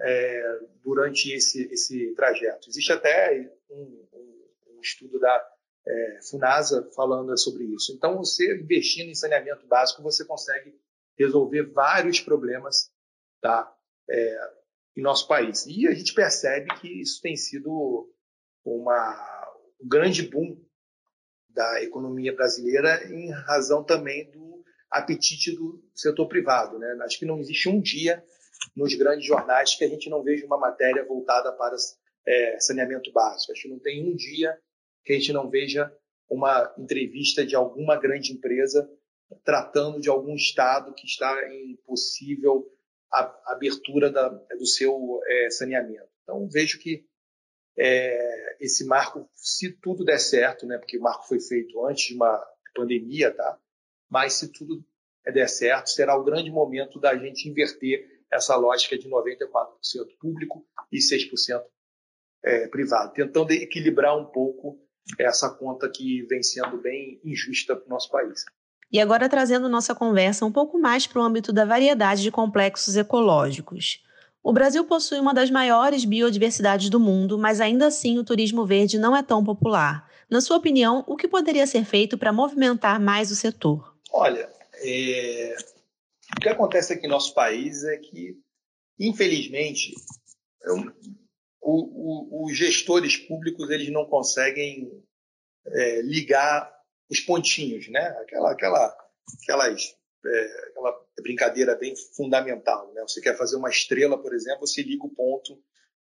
é, 0.00 0.58
durante 0.82 1.32
esse, 1.32 1.64
esse 1.72 2.14
trajeto. 2.14 2.68
Existe 2.68 2.92
até 2.92 3.50
um, 3.70 4.06
um, 4.12 4.76
um 4.76 4.80
estudo 4.80 5.18
da 5.18 5.48
é, 5.86 6.18
Funasa 6.28 6.90
falando 6.94 7.36
sobre 7.38 7.64
isso. 7.64 7.92
Então, 7.92 8.16
você 8.16 8.56
investindo 8.56 9.08
em 9.08 9.14
saneamento 9.14 9.66
básico, 9.66 10.02
você 10.02 10.24
consegue 10.24 10.74
resolver 11.18 11.62
vários 11.72 12.20
problemas 12.20 12.90
tá, 13.40 13.72
é, 14.10 14.50
em 14.96 15.02
nosso 15.02 15.26
país. 15.28 15.66
E 15.66 15.86
a 15.86 15.94
gente 15.94 16.12
percebe 16.12 16.68
que 16.80 16.88
isso 17.00 17.20
tem 17.22 17.36
sido 17.36 18.10
uma, 18.64 19.52
um 19.80 19.88
grande 19.88 20.22
boom 20.22 20.60
da 21.48 21.82
economia 21.82 22.34
brasileira 22.34 23.04
em 23.10 23.30
razão 23.30 23.82
também 23.82 24.30
do 24.30 24.62
apetite 24.90 25.54
do 25.54 25.82
setor 25.94 26.28
privado. 26.28 26.78
Né? 26.78 26.98
Acho 27.02 27.18
que 27.18 27.24
não 27.24 27.38
existe 27.38 27.68
um 27.68 27.80
dia 27.80 28.22
nos 28.74 28.94
grandes 28.94 29.26
jornais 29.26 29.74
que 29.74 29.84
a 29.84 29.88
gente 29.88 30.08
não 30.10 30.22
veja 30.22 30.46
uma 30.46 30.58
matéria 30.58 31.04
voltada 31.04 31.52
para 31.52 31.76
é, 32.26 32.60
saneamento 32.60 33.12
básico. 33.12 33.52
Acho 33.52 33.62
que 33.62 33.68
não 33.68 33.78
tem 33.78 34.10
um 34.10 34.14
dia 34.14 34.58
que 35.04 35.12
a 35.12 35.16
gente 35.16 35.32
não 35.32 35.48
veja 35.48 35.92
uma 36.28 36.74
entrevista 36.78 37.46
de 37.46 37.54
alguma 37.54 37.96
grande 37.96 38.32
empresa 38.32 38.88
tratando 39.44 40.00
de 40.00 40.08
algum 40.08 40.34
estado 40.34 40.94
que 40.94 41.06
está 41.06 41.32
em 41.52 41.76
possível 41.84 42.70
abertura 43.46 44.10
da, 44.10 44.28
do 44.28 44.66
seu 44.66 45.20
é, 45.26 45.50
saneamento. 45.50 46.08
Então, 46.22 46.48
vejo 46.48 46.78
que 46.78 47.04
é, 47.78 48.56
esse 48.60 48.84
marco, 48.84 49.28
se 49.32 49.72
tudo 49.80 50.04
der 50.04 50.18
certo, 50.18 50.66
né, 50.66 50.78
porque 50.78 50.98
o 50.98 51.02
marco 51.02 51.26
foi 51.26 51.40
feito 51.40 51.84
antes 51.86 52.06
de 52.06 52.14
uma 52.14 52.44
pandemia, 52.74 53.32
tá? 53.32 53.58
mas 54.10 54.34
se 54.34 54.52
tudo 54.52 54.84
der 55.24 55.48
certo, 55.48 55.88
será 55.88 56.16
o 56.16 56.24
grande 56.24 56.50
momento 56.50 57.00
da 57.00 57.16
gente 57.16 57.48
inverter 57.48 58.15
essa 58.32 58.56
lógica 58.56 58.98
de 58.98 59.08
94% 59.08 59.36
público 60.20 60.66
e 60.92 60.98
6% 60.98 61.62
é, 62.44 62.68
privado, 62.68 63.12
tentando 63.12 63.52
equilibrar 63.52 64.16
um 64.16 64.26
pouco 64.26 64.78
essa 65.18 65.50
conta 65.50 65.88
que 65.88 66.22
vem 66.22 66.42
sendo 66.42 66.78
bem 66.78 67.20
injusta 67.24 67.76
para 67.76 67.86
o 67.86 67.88
nosso 67.88 68.10
país. 68.10 68.44
E 68.90 69.00
agora 69.00 69.28
trazendo 69.28 69.68
nossa 69.68 69.94
conversa 69.94 70.44
um 70.44 70.52
pouco 70.52 70.78
mais 70.78 71.06
para 71.06 71.20
o 71.20 71.24
âmbito 71.24 71.52
da 71.52 71.64
variedade 71.64 72.22
de 72.22 72.30
complexos 72.30 72.96
ecológicos. 72.96 74.04
O 74.42 74.52
Brasil 74.52 74.84
possui 74.84 75.18
uma 75.18 75.34
das 75.34 75.50
maiores 75.50 76.04
biodiversidades 76.04 76.88
do 76.88 77.00
mundo, 77.00 77.36
mas 77.36 77.60
ainda 77.60 77.88
assim 77.88 78.16
o 78.16 78.24
turismo 78.24 78.64
verde 78.64 78.96
não 78.96 79.16
é 79.16 79.22
tão 79.22 79.42
popular. 79.42 80.08
Na 80.30 80.40
sua 80.40 80.56
opinião, 80.56 81.04
o 81.06 81.16
que 81.16 81.26
poderia 81.26 81.66
ser 81.66 81.84
feito 81.84 82.16
para 82.16 82.32
movimentar 82.32 83.00
mais 83.00 83.30
o 83.32 83.34
setor? 83.34 83.96
Olha, 84.12 84.48
é... 84.82 85.56
o 86.36 86.40
que 86.40 86.48
acontece 86.48 86.92
aqui 86.92 87.06
no 87.06 87.14
nosso 87.14 87.32
país 87.34 87.82
é 87.84 87.96
que, 87.96 88.38
infelizmente, 88.98 89.94
o, 91.62 92.42
o, 92.42 92.46
os 92.46 92.56
gestores 92.56 93.16
públicos 93.16 93.70
eles 93.70 93.90
não 93.90 94.06
conseguem 94.06 95.02
é, 95.66 96.02
ligar 96.02 96.70
os 97.10 97.20
pontinhos, 97.20 97.88
né? 97.88 98.06
Aquela, 98.20 98.52
aquela, 98.52 98.96
aquelas, 99.42 99.96
é, 100.24 100.68
aquela 100.68 101.06
brincadeira 101.22 101.74
bem 101.74 101.94
fundamental, 102.14 102.92
né? 102.92 103.02
Você 103.02 103.20
quer 103.20 103.36
fazer 103.36 103.56
uma 103.56 103.70
estrela, 103.70 104.20
por 104.20 104.34
exemplo, 104.34 104.66
você 104.66 104.82
liga 104.82 105.06
o 105.06 105.14
ponto 105.14 105.58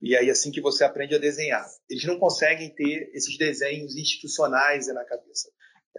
e 0.01 0.17
aí 0.17 0.31
assim 0.31 0.51
que 0.51 0.61
você 0.61 0.85
aprende 0.85 1.15
a 1.15 1.19
desenhar. 1.19 1.67
Eles 1.89 2.05
não 2.05 2.19
conseguem 2.19 2.75
ter 2.75 3.11
esses 3.15 3.37
desenhos 3.37 3.97
institucionais 3.97 4.87
na 4.89 5.05
cabeça. 5.05 5.51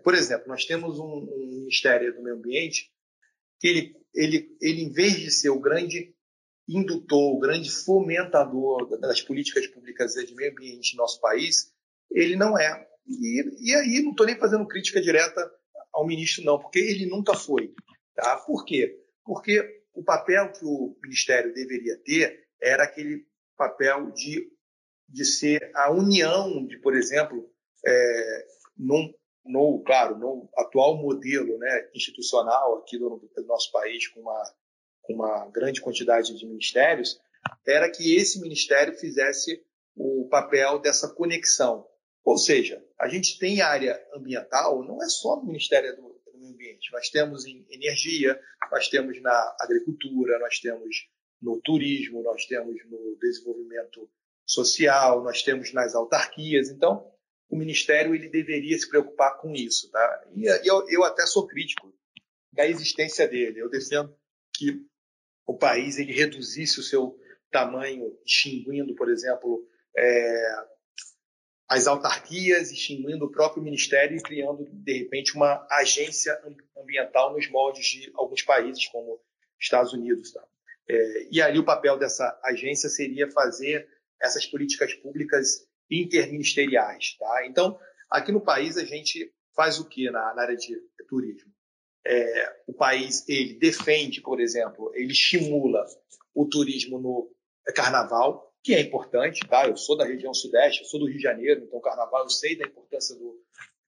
Por 0.03 0.13
exemplo, 0.13 0.48
nós 0.48 0.65
temos 0.65 1.00
um, 1.00 1.03
um 1.03 1.48
Ministério 1.60 2.13
do 2.13 2.22
Meio 2.22 2.36
Ambiente 2.36 2.91
que 3.59 3.67
ele, 3.67 3.95
ele, 4.13 4.57
ele, 4.62 4.81
em 4.81 4.91
vez 4.91 5.17
de 5.17 5.31
ser 5.31 5.50
o 5.50 5.59
grande 5.59 6.13
indutor, 6.67 7.35
o 7.35 7.39
grande 7.39 7.69
fomentador 7.69 9.00
das 9.00 9.21
políticas 9.21 9.67
públicas 9.67 10.13
de 10.13 10.33
meio 10.35 10.51
ambiente 10.51 10.95
no 10.95 11.03
nosso 11.03 11.19
país, 11.21 11.71
ele 12.12 12.35
não 12.35 12.57
é. 12.57 12.88
E, 13.07 13.69
e 13.69 13.75
aí 13.75 14.01
não 14.01 14.12
estou 14.12 14.25
nem 14.25 14.38
fazendo 14.38 14.67
crítica 14.67 15.01
direta 15.01 15.51
ao 15.93 16.05
ministro, 16.05 16.43
não, 16.43 16.59
porque 16.59 16.79
ele 16.79 17.05
nunca 17.05 17.35
foi. 17.35 17.74
Tá? 18.15 18.38
Por 18.38 18.65
quê? 18.65 19.00
Porque 19.24 19.83
o 19.93 20.03
papel 20.03 20.51
que 20.51 20.65
o 20.65 20.97
ministério 21.03 21.53
deveria 21.53 21.97
ter 22.03 22.45
era 22.62 22.83
aquele 22.83 23.25
papel 23.57 24.12
de, 24.12 24.51
de 25.07 25.24
ser 25.25 25.71
a 25.75 25.91
união 25.91 26.65
de, 26.65 26.77
por 26.79 26.95
exemplo, 26.95 27.50
é, 27.85 28.45
num, 28.77 29.13
no, 29.46 29.84
claro, 29.86 30.18
no 30.18 30.50
atual 30.58 30.98
modelo 30.98 31.58
né, 31.58 31.90
institucional 31.94 32.80
aqui 32.80 32.98
do, 32.98 33.22
do 33.36 33.46
nosso 33.46 33.72
país, 33.72 34.08
com 34.08 34.22
uma 34.22 34.54
com 35.06 35.14
uma 35.14 35.48
grande 35.50 35.82
quantidade 35.82 36.36
de 36.38 36.46
ministérios, 36.46 37.20
era 37.66 37.90
que 37.90 38.16
esse 38.16 38.42
ministério 38.42 38.94
fizesse 38.98 39.64
o 39.96 40.28
papel 40.30 40.80
dessa 40.80 41.14
conexão. 41.14 41.88
Ou 42.24 42.38
seja, 42.38 42.84
a 43.00 43.08
gente 43.08 43.38
tem 43.38 43.62
área 43.62 44.00
ambiental, 44.14 44.84
não 44.84 45.02
é 45.02 45.08
só 45.08 45.38
no 45.38 45.46
Ministério 45.46 45.96
do, 45.96 46.02
do 46.32 46.40
Meio 46.40 46.54
Ambiente, 46.54 46.92
nós 46.92 47.10
temos 47.10 47.46
em 47.46 47.66
energia, 47.70 48.40
nós 48.72 48.90
temos 48.90 49.22
na 49.22 49.56
agricultura, 49.60 50.40
nós 50.40 50.60
temos 50.60 51.08
no 51.40 51.62
turismo, 51.62 52.24
nós 52.24 52.46
temos 52.46 52.75
no 52.90 53.16
desenvolvimento 53.22 54.10
social, 54.44 55.24
nós 55.24 55.44
temos 55.44 55.72
nas 55.72 55.94
autarquias. 55.94 56.70
Então, 56.70 57.08
o 57.50 57.58
Ministério 57.58 58.16
ele 58.16 58.30
deveria 58.30 58.78
se 58.78 58.90
preocupar 58.90 59.38
com 59.38 59.54
isso. 59.54 59.90
Tá? 59.92 60.25
E 60.36 60.46
eu, 60.68 60.88
eu 60.90 61.04
até 61.04 61.25
sou 61.25 61.48
crítico 61.48 61.94
da 62.52 62.68
existência 62.68 63.28
dele. 63.28 63.60
Eu 63.60 63.70
defendo 63.70 64.16
que 64.54 64.82
o 65.46 65.58
país 65.58 65.98
ele 65.98 66.14
reduzisse 66.14 66.80
o 66.80 66.84
seu 66.84 67.18
tamanho, 67.52 68.18
extinguindo, 68.25 68.96
por 68.96 69.10
exemplo, 69.10 69.68
é, 69.96 70.56
as 71.68 71.88
autarquias, 71.88 72.72
extinguindo 72.72 73.25
o 73.25 73.32
próprio 73.32 73.64
ministério 73.64 74.18
e 74.18 74.22
criando, 74.22 74.66
de 74.72 74.94
repente, 74.94 75.36
uma 75.36 75.66
agência 75.72 76.38
ambiental 76.78 77.34
nos 77.34 77.50
moldes 77.50 77.86
de 77.86 78.12
alguns 78.16 78.42
países, 78.42 78.88
como 78.88 79.20
Estados 79.60 79.94
Unidos. 79.94 80.32
Tá? 80.32 80.44
É, 80.88 81.28
e 81.32 81.42
ali 81.42 81.60
o 81.60 81.66
papel 81.66 81.98
dessa 81.98 82.40
agência 82.44 82.90
seria 82.90 83.30
fazer 83.32 83.88
essas 84.22 84.46
políticas 84.46 84.94
públicas 84.96 85.68
interministeriais. 85.89 87.15
Tá? 87.18 87.46
Então, 87.46 87.77
aqui 88.10 88.32
no 88.32 88.42
país, 88.42 88.77
a 88.77 88.86
gente 88.86 89.32
faz 89.56 89.80
o 89.80 89.88
que 89.88 90.10
na, 90.10 90.34
na 90.34 90.42
área 90.42 90.56
de 90.56 90.75
turismo? 91.08 91.51
É, 92.06 92.56
o 92.68 92.74
país 92.74 93.27
ele 93.27 93.56
defende, 93.56 94.22
por 94.22 94.39
exemplo, 94.39 94.92
ele 94.94 95.12
estimula 95.12 95.84
o 96.36 96.46
turismo 96.46 97.00
no 97.00 97.32
carnaval, 97.74 98.54
que 98.63 98.75
é 98.75 98.82
importante, 98.82 99.39
tá? 99.48 99.68
Eu 99.68 99.77
sou 99.77 99.98
da 99.98 100.06
região 100.06 100.34
sudeste, 100.34 100.86
sou 100.86 101.00
do 101.00 101.08
Rio 101.08 101.18
de 101.18 101.24
Janeiro, 101.24 101.63
então 101.63 101.80
carnaval 101.80 102.24
eu 102.24 102.30
sei 102.30 102.58
da 102.58 102.68
importância 102.68 103.15
do 103.15 103.39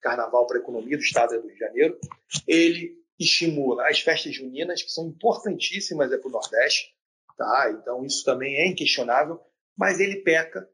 carnaval 0.02 0.48
para 0.48 0.58
a 0.58 0.62
economia 0.62 0.98
do 0.98 1.04
estado 1.04 1.36
do 1.36 1.48
Rio 1.48 1.54
de 1.54 1.60
Janeiro. 1.60 2.00
Ele 2.48 2.96
estimula 3.20 3.88
as 3.88 4.00
festas 4.00 4.36
juninas, 4.36 4.82
que 4.82 4.92
são 4.92 5.08
importantíssimas 5.08 6.12
é 6.12 6.18
para 6.18 6.28
o 6.28 6.32
Nordeste, 6.32 6.94
tá? 7.38 7.78
Então 7.80 8.06
isso 8.06 8.24
também 8.24 8.58
é 8.58 8.68
inquestionável, 8.68 9.40
mas 9.76 10.00
ele 10.00 10.18
peca 10.18 10.68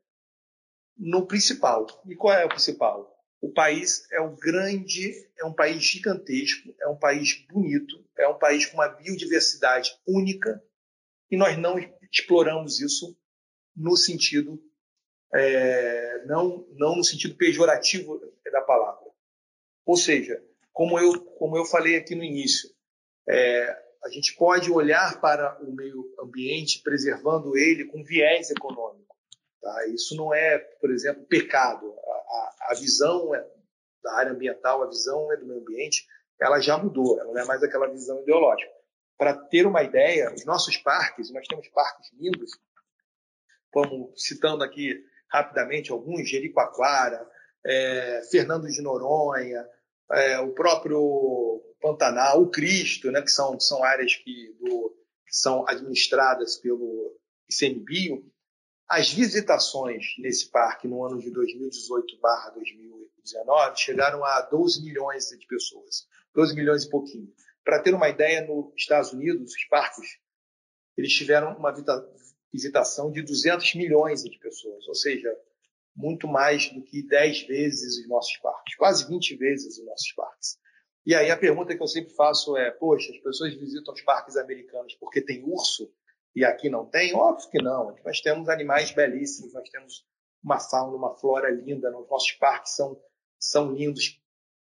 no 0.98 1.26
principal. 1.26 1.86
E 2.08 2.16
qual 2.16 2.34
é 2.34 2.46
o 2.46 2.50
principal? 2.50 3.14
O 3.42 3.52
país 3.52 4.10
é 4.12 4.22
um 4.22 4.36
grande, 4.36 5.12
é 5.38 5.46
um 5.46 5.54
país 5.54 5.84
gigantesco, 5.84 6.74
é 6.80 6.88
um 6.88 6.98
país 6.98 7.46
bonito, 7.52 8.04
é 8.18 8.28
um 8.28 8.38
país 8.38 8.66
com 8.66 8.76
uma 8.76 8.88
biodiversidade 8.88 9.92
única 10.08 10.64
e 11.30 11.36
nós 11.36 11.58
não 11.58 11.78
exploramos 12.12 12.80
isso 12.80 13.18
no 13.76 13.98
sentido 13.98 14.62
é, 15.34 16.24
não 16.26 16.66
não 16.74 16.96
no 16.96 17.04
sentido 17.04 17.36
pejorativo 17.36 18.20
da 18.52 18.62
palavra. 18.62 19.12
Ou 19.86 19.98
seja, 19.98 20.42
como 20.72 21.00
eu 21.00 21.20
como 21.36 21.58
eu 21.58 21.66
falei 21.66 21.98
aqui 21.98 22.16
no 22.16 22.24
início, 22.24 22.70
é, 23.28 23.84
a 24.04 24.10
gente 24.10 24.36
pode 24.36 24.72
olhar 24.72 25.20
para 25.20 25.60
o 25.64 25.74
meio 25.74 26.14
ambiente 26.20 26.82
preservando 26.82 27.58
ele 27.58 27.86
com 27.86 28.04
viés 28.04 28.52
econômico. 28.52 29.13
Tá? 29.64 29.88
Isso 29.88 30.16
não 30.18 30.34
é, 30.34 30.60
por 30.60 30.92
exemplo, 30.92 31.24
pecado. 31.24 31.96
A, 32.06 32.12
a, 32.12 32.68
a 32.72 32.74
visão 32.76 33.34
é, 33.34 33.48
da 34.04 34.14
área 34.16 34.34
ambiental, 34.34 34.84
a 34.84 34.88
visão 34.88 35.32
é 35.32 35.38
do 35.38 35.46
meio 35.46 35.62
ambiente, 35.62 36.06
ela 36.40 36.60
já 36.60 36.78
mudou. 36.78 37.18
Ela 37.18 37.32
não 37.32 37.42
é 37.42 37.46
mais 37.46 37.64
aquela 37.64 37.88
visão 37.88 38.22
ideológica. 38.22 38.70
Para 39.18 39.34
ter 39.34 39.66
uma 39.66 39.82
ideia, 39.82 40.34
os 40.34 40.44
nossos 40.44 40.76
parques, 40.76 41.32
nós 41.32 41.48
temos 41.48 41.70
parques 41.70 42.12
lindos, 42.14 42.52
como 43.72 44.12
citando 44.18 44.66
aqui 44.66 45.02
rapidamente 45.32 45.92
alguns, 45.92 46.30
Jericoacoara, 46.30 47.26
é, 47.66 48.22
Fernando 48.30 48.68
de 48.68 48.82
Noronha, 48.82 49.66
é, 50.12 50.40
o 50.40 50.54
próprio 50.54 51.64
Pantanal, 51.80 52.42
o 52.42 52.52
Cristo, 52.52 53.10
né, 53.12 53.22
que 53.22 53.32
são, 53.32 53.58
são 53.60 53.82
áreas 53.82 54.14
que, 54.16 54.58
do, 54.60 54.90
que 55.26 55.36
são 55.36 55.66
administradas 55.70 56.58
pelo 56.58 57.18
ICMBio, 57.50 58.30
as 58.94 59.12
visitações 59.12 60.14
nesse 60.20 60.52
parque 60.52 60.88
no 60.88 61.04
ano 61.04 61.18
de 61.18 61.32
2018/2019 61.32 63.76
chegaram 63.76 64.24
a 64.24 64.40
12 64.42 64.84
milhões 64.84 65.30
de 65.30 65.48
pessoas, 65.48 66.08
12 66.36 66.54
milhões 66.54 66.84
e 66.84 66.90
pouquinho. 66.92 67.34
Para 67.66 67.80
ter 67.80 67.96
uma 67.96 68.08
ideia, 68.08 68.46
nos 68.46 68.72
Estados 68.78 69.12
Unidos, 69.12 69.52
os 69.52 69.68
parques 69.68 70.20
eles 70.96 71.12
tiveram 71.12 71.58
uma 71.58 71.74
visitação 72.52 73.12
de 73.12 73.24
200 73.24 73.74
milhões 73.74 74.22
de 74.22 74.38
pessoas, 74.38 74.88
ou 74.88 74.94
seja, 74.94 75.36
muito 75.96 76.28
mais 76.28 76.72
do 76.72 76.84
que 76.84 77.02
10 77.02 77.48
vezes 77.48 77.98
os 77.98 78.08
nossos 78.08 78.38
parques, 78.38 78.76
quase 78.76 79.08
20 79.08 79.36
vezes 79.38 79.80
os 79.80 79.86
nossos 79.86 80.12
parques. 80.12 80.60
E 81.04 81.16
aí 81.16 81.32
a 81.32 81.38
pergunta 81.38 81.76
que 81.76 81.82
eu 81.82 81.88
sempre 81.88 82.14
faço 82.14 82.56
é: 82.56 82.70
poxa, 82.70 83.12
as 83.12 83.18
pessoas 83.18 83.56
visitam 83.56 83.92
os 83.92 84.04
parques 84.04 84.38
americanos 84.38 84.94
porque 85.00 85.20
tem 85.20 85.44
urso 85.44 85.92
e 86.36 86.44
aqui 86.44 86.70
não 86.70 86.86
tem? 86.86 87.14
Óbvio 87.14 87.50
que 87.50 87.62
não. 87.62 87.96
Nós 88.04 88.20
temos 88.22 88.50
animais 88.50 88.92
belíssimos, 88.92 89.54
nós 89.54 89.70
temos 89.70 90.06
uma 90.44 90.60
fauna, 90.60 90.96
uma 90.96 91.18
flora 91.18 91.50
linda, 91.50 91.96
os 91.98 92.10
nossos 92.10 92.32
parques 92.34 92.76
são, 92.76 93.00
são 93.40 93.72
lindos. 93.72 94.20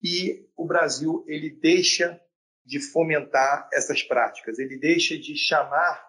E 0.01 0.47
o 0.55 0.65
Brasil 0.65 1.23
ele 1.27 1.49
deixa 1.49 2.19
de 2.65 2.79
fomentar 2.79 3.69
essas 3.73 4.01
práticas, 4.01 4.57
ele 4.59 4.77
deixa 4.77 5.17
de 5.17 5.35
chamar. 5.35 6.07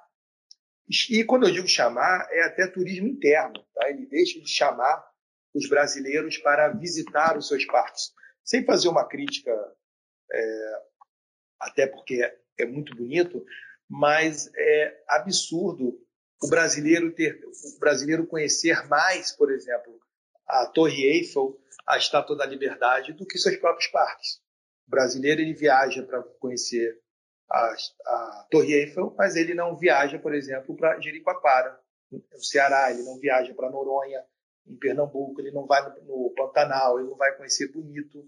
E 1.08 1.24
quando 1.24 1.46
eu 1.46 1.52
digo 1.52 1.68
chamar, 1.68 2.28
é 2.30 2.42
até 2.42 2.66
turismo 2.66 3.06
interno, 3.06 3.64
tá? 3.74 3.88
ele 3.88 4.06
deixa 4.06 4.40
de 4.40 4.48
chamar 4.48 5.08
os 5.54 5.68
brasileiros 5.68 6.38
para 6.38 6.68
visitar 6.68 7.36
os 7.36 7.48
seus 7.48 7.64
parques. 7.64 8.12
Sem 8.44 8.64
fazer 8.64 8.88
uma 8.88 9.06
crítica 9.06 9.52
é, 10.32 10.82
até 11.60 11.86
porque 11.86 12.20
é 12.58 12.66
muito 12.66 12.94
bonito, 12.94 13.44
mas 13.90 14.48
é 14.54 15.02
absurdo 15.08 16.00
o 16.40 16.48
brasileiro 16.48 17.12
ter, 17.12 17.40
o 17.44 17.80
brasileiro 17.80 18.24
conhecer 18.24 18.86
mais, 18.86 19.32
por 19.32 19.50
exemplo, 19.50 20.00
a 20.46 20.66
Torre 20.66 21.02
Eiffel, 21.02 21.58
a 21.86 21.98
Estátua 21.98 22.36
da 22.36 22.46
Liberdade, 22.46 23.12
do 23.12 23.26
que 23.26 23.36
seus 23.36 23.56
próprios 23.56 23.88
parques. 23.88 24.36
O 24.86 24.90
brasileiro 24.90 25.40
ele 25.40 25.54
viaja 25.54 26.04
para 26.04 26.22
conhecer 26.38 26.98
a, 27.50 27.74
a, 28.06 28.46
Torre 28.48 28.74
Eiffel, 28.74 29.12
mas 29.18 29.34
ele 29.34 29.54
não 29.54 29.76
viaja, 29.76 30.18
por 30.20 30.34
exemplo, 30.34 30.76
para 30.76 31.00
Jericoacoara, 31.00 31.78
no 32.10 32.42
Ceará, 32.42 32.90
ele 32.90 33.02
não 33.02 33.18
viaja 33.18 33.52
para 33.54 33.70
Noronha, 33.70 34.24
em 34.66 34.76
Pernambuco, 34.76 35.40
ele 35.40 35.50
não 35.50 35.66
vai 35.66 35.82
no, 36.02 36.32
Pantanal, 36.36 36.98
ele 36.98 37.08
não 37.08 37.16
vai 37.16 37.36
conhecer 37.36 37.72
Bonito, 37.72 38.24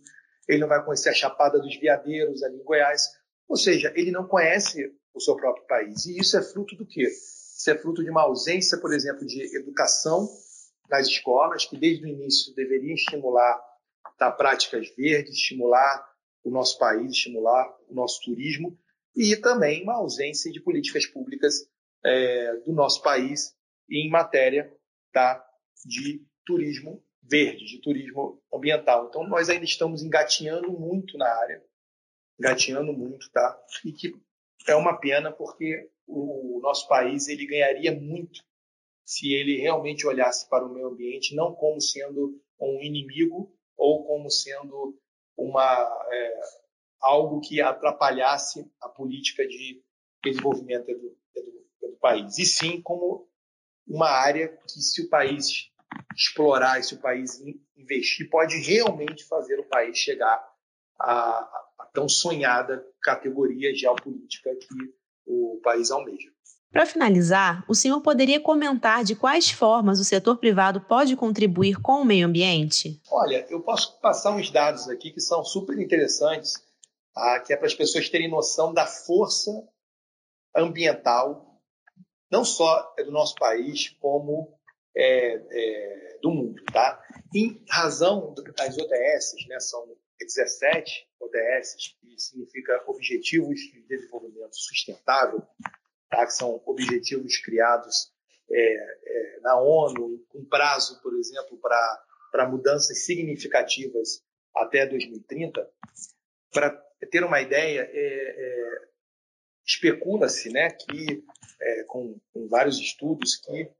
ele 0.48 0.59
não 0.59 0.68
vai 0.68 0.85
conhecer 0.85 1.11
a 1.11 1.14
Chapada 1.14 1.59
dos 1.61 1.77
Veadeiros 1.79 2.42
ali 2.42 2.57
em 2.57 2.64
Goiás. 2.64 3.09
Ou 3.48 3.57
seja, 3.57 3.92
ele 3.94 4.11
não 4.11 4.27
conhece 4.27 4.92
o 5.14 5.20
seu 5.20 5.37
próprio 5.37 5.66
país. 5.66 6.07
E 6.07 6.18
isso 6.18 6.37
é 6.37 6.42
fruto 6.42 6.77
do 6.77 6.87
quê? 6.87 7.03
Isso 7.03 7.70
é 7.70 7.79
fruto 7.79 8.03
de 8.03 8.11
uma 8.11 8.22
ausência, 8.22 8.79
por 8.79 8.92
exemplo, 8.92 9.27
de 9.27 9.57
educação 9.57 10.29
nas 10.88 11.07
escolas, 11.07 11.64
que 11.64 11.77
desde 11.77 12.05
o 12.05 12.09
início 12.09 12.55
deveriam 12.55 12.94
estimular 12.94 13.61
tá, 14.18 14.31
práticas 14.31 14.88
verdes, 14.96 15.35
estimular 15.35 16.05
o 16.44 16.51
nosso 16.51 16.79
país, 16.79 17.12
estimular 17.12 17.72
o 17.88 17.94
nosso 17.94 18.20
turismo, 18.22 18.77
e 19.14 19.37
também 19.37 19.83
uma 19.83 19.94
ausência 19.94 20.51
de 20.51 20.61
políticas 20.61 21.07
públicas 21.07 21.55
é, 22.05 22.57
do 22.64 22.72
nosso 22.72 23.03
país 23.03 23.55
em 23.88 24.11
matéria 24.11 24.72
tá, 25.12 25.44
de 25.85 26.25
turismo 26.44 27.03
verde, 27.22 27.64
de 27.64 27.81
turismo 27.81 28.42
ambiental. 28.53 29.07
Então, 29.09 29.27
nós 29.29 29.48
ainda 29.48 29.64
estamos 29.64 30.03
engatinhando 30.03 30.72
muito 30.72 31.16
na 31.16 31.29
área, 31.29 31.62
engatinhando 32.38 32.92
muito, 32.92 33.31
tá? 33.31 33.59
E 33.85 33.92
que 33.92 34.12
é 34.66 34.77
uma 34.77 34.98
pena 34.98 35.33
porque 35.33 35.90
o 36.07 36.61
nosso 36.62 36.88
país 36.88 37.29
ele 37.29 37.46
ganharia 37.46 37.92
muito 37.92 38.42
se 39.05 39.33
ele 39.33 39.57
realmente 39.57 40.07
olhasse 40.07 40.48
para 40.48 40.64
o 40.64 40.72
meio 40.72 40.88
ambiente 40.88 41.35
não 41.35 41.55
como 41.55 41.81
sendo 41.81 42.40
um 42.61 42.81
inimigo 42.81 43.53
ou 43.77 44.05
como 44.05 44.31
sendo 44.31 44.96
uma 45.37 46.07
é, 46.11 46.40
algo 47.01 47.40
que 47.40 47.61
atrapalhasse 47.61 48.70
a 48.81 48.88
política 48.88 49.46
de 49.46 49.83
desenvolvimento 50.22 50.87
do, 50.87 51.16
do, 51.35 51.88
do 51.88 51.96
país, 52.01 52.38
e 52.38 52.44
sim 52.44 52.81
como 52.81 53.29
uma 53.87 54.09
área 54.09 54.48
que 54.48 54.81
se 54.81 55.03
o 55.03 55.09
país 55.09 55.68
explorar, 56.14 56.79
e 56.79 56.85
se 56.85 56.94
o 56.94 57.01
país 57.01 57.42
investir, 57.77 58.31
pode 58.31 58.57
realmente 58.59 59.25
fazer 59.25 59.59
o 59.59 59.68
país 59.68 59.98
chegar 59.98 60.40
à, 60.98 61.62
à 61.79 61.85
tão 61.87 62.09
sonhada 62.09 62.85
categoria 63.03 63.75
geopolítica 63.75 64.51
que 64.57 64.95
o 65.27 65.61
país 65.63 65.91
almeja. 65.91 66.31
Para 66.73 66.87
finalizar, 66.87 67.63
o 67.69 67.75
senhor 67.75 68.01
poderia 68.01 68.41
comentar 68.41 69.05
de 69.05 69.15
quais 69.15 69.51
formas 69.51 70.01
o 70.01 70.05
setor 70.05 70.39
privado 70.39 70.81
pode 70.81 71.15
contribuir 71.15 71.79
com 71.83 72.01
o 72.01 72.05
meio 72.05 72.27
ambiente? 72.27 72.99
Olha, 73.11 73.47
eu 73.51 73.61
posso 73.61 74.01
passar 74.01 74.31
uns 74.31 74.51
dados 74.51 74.89
aqui 74.89 75.11
que 75.11 75.21
são 75.21 75.45
super 75.45 75.79
interessantes, 75.79 76.55
tá? 77.15 77.41
que 77.41 77.53
é 77.53 77.57
para 77.59 77.67
as 77.67 77.75
pessoas 77.75 78.09
terem 78.09 78.31
noção 78.31 78.73
da 78.73 78.87
força 78.87 79.51
ambiental, 80.57 81.61
não 82.31 82.43
só 82.43 82.95
do 83.05 83.11
nosso 83.11 83.35
país, 83.35 83.91
como 84.01 84.59
é, 84.97 85.35
é, 85.35 86.19
do 86.23 86.31
mundo. 86.31 86.63
Tá? 86.73 86.99
Em 87.35 87.63
razão 87.69 88.33
das 88.35 88.79
ODS, 88.79 89.47
né, 89.47 89.61
são 89.61 89.87
17 90.19 91.07
ODS, 91.23 91.97
que 92.01 92.21
significa 92.21 92.83
Objetivos 92.87 93.59
de 93.61 93.83
Desenvolvimento 93.83 94.57
Sustentável, 94.57 95.43
tá? 96.11 96.27
que 96.27 96.33
são 96.33 96.63
objetivos 96.67 97.39
criados 97.39 98.13
é, 98.51 99.37
é 99.37 99.41
na 99.41 99.59
ONU, 99.61 100.25
com 100.29 100.45
prazo, 100.45 101.01
por 101.03 101.15
exemplo, 101.15 101.59
para 101.59 102.49
mudanças 102.49 103.05
significativas 103.05 104.23
até 104.55 104.87
2030. 104.87 105.69
Para 106.53 106.71
ter 107.11 107.25
uma 107.25 107.41
ideia, 107.41 107.81
é, 107.81 107.95
é, 107.95 108.89
especula-se 109.67 110.51
né, 110.51 110.71
que, 110.71 111.25
com, 111.87 112.21
com 112.33 112.49
vários 112.49 112.79
estudos, 112.79 113.37
que 113.37 113.71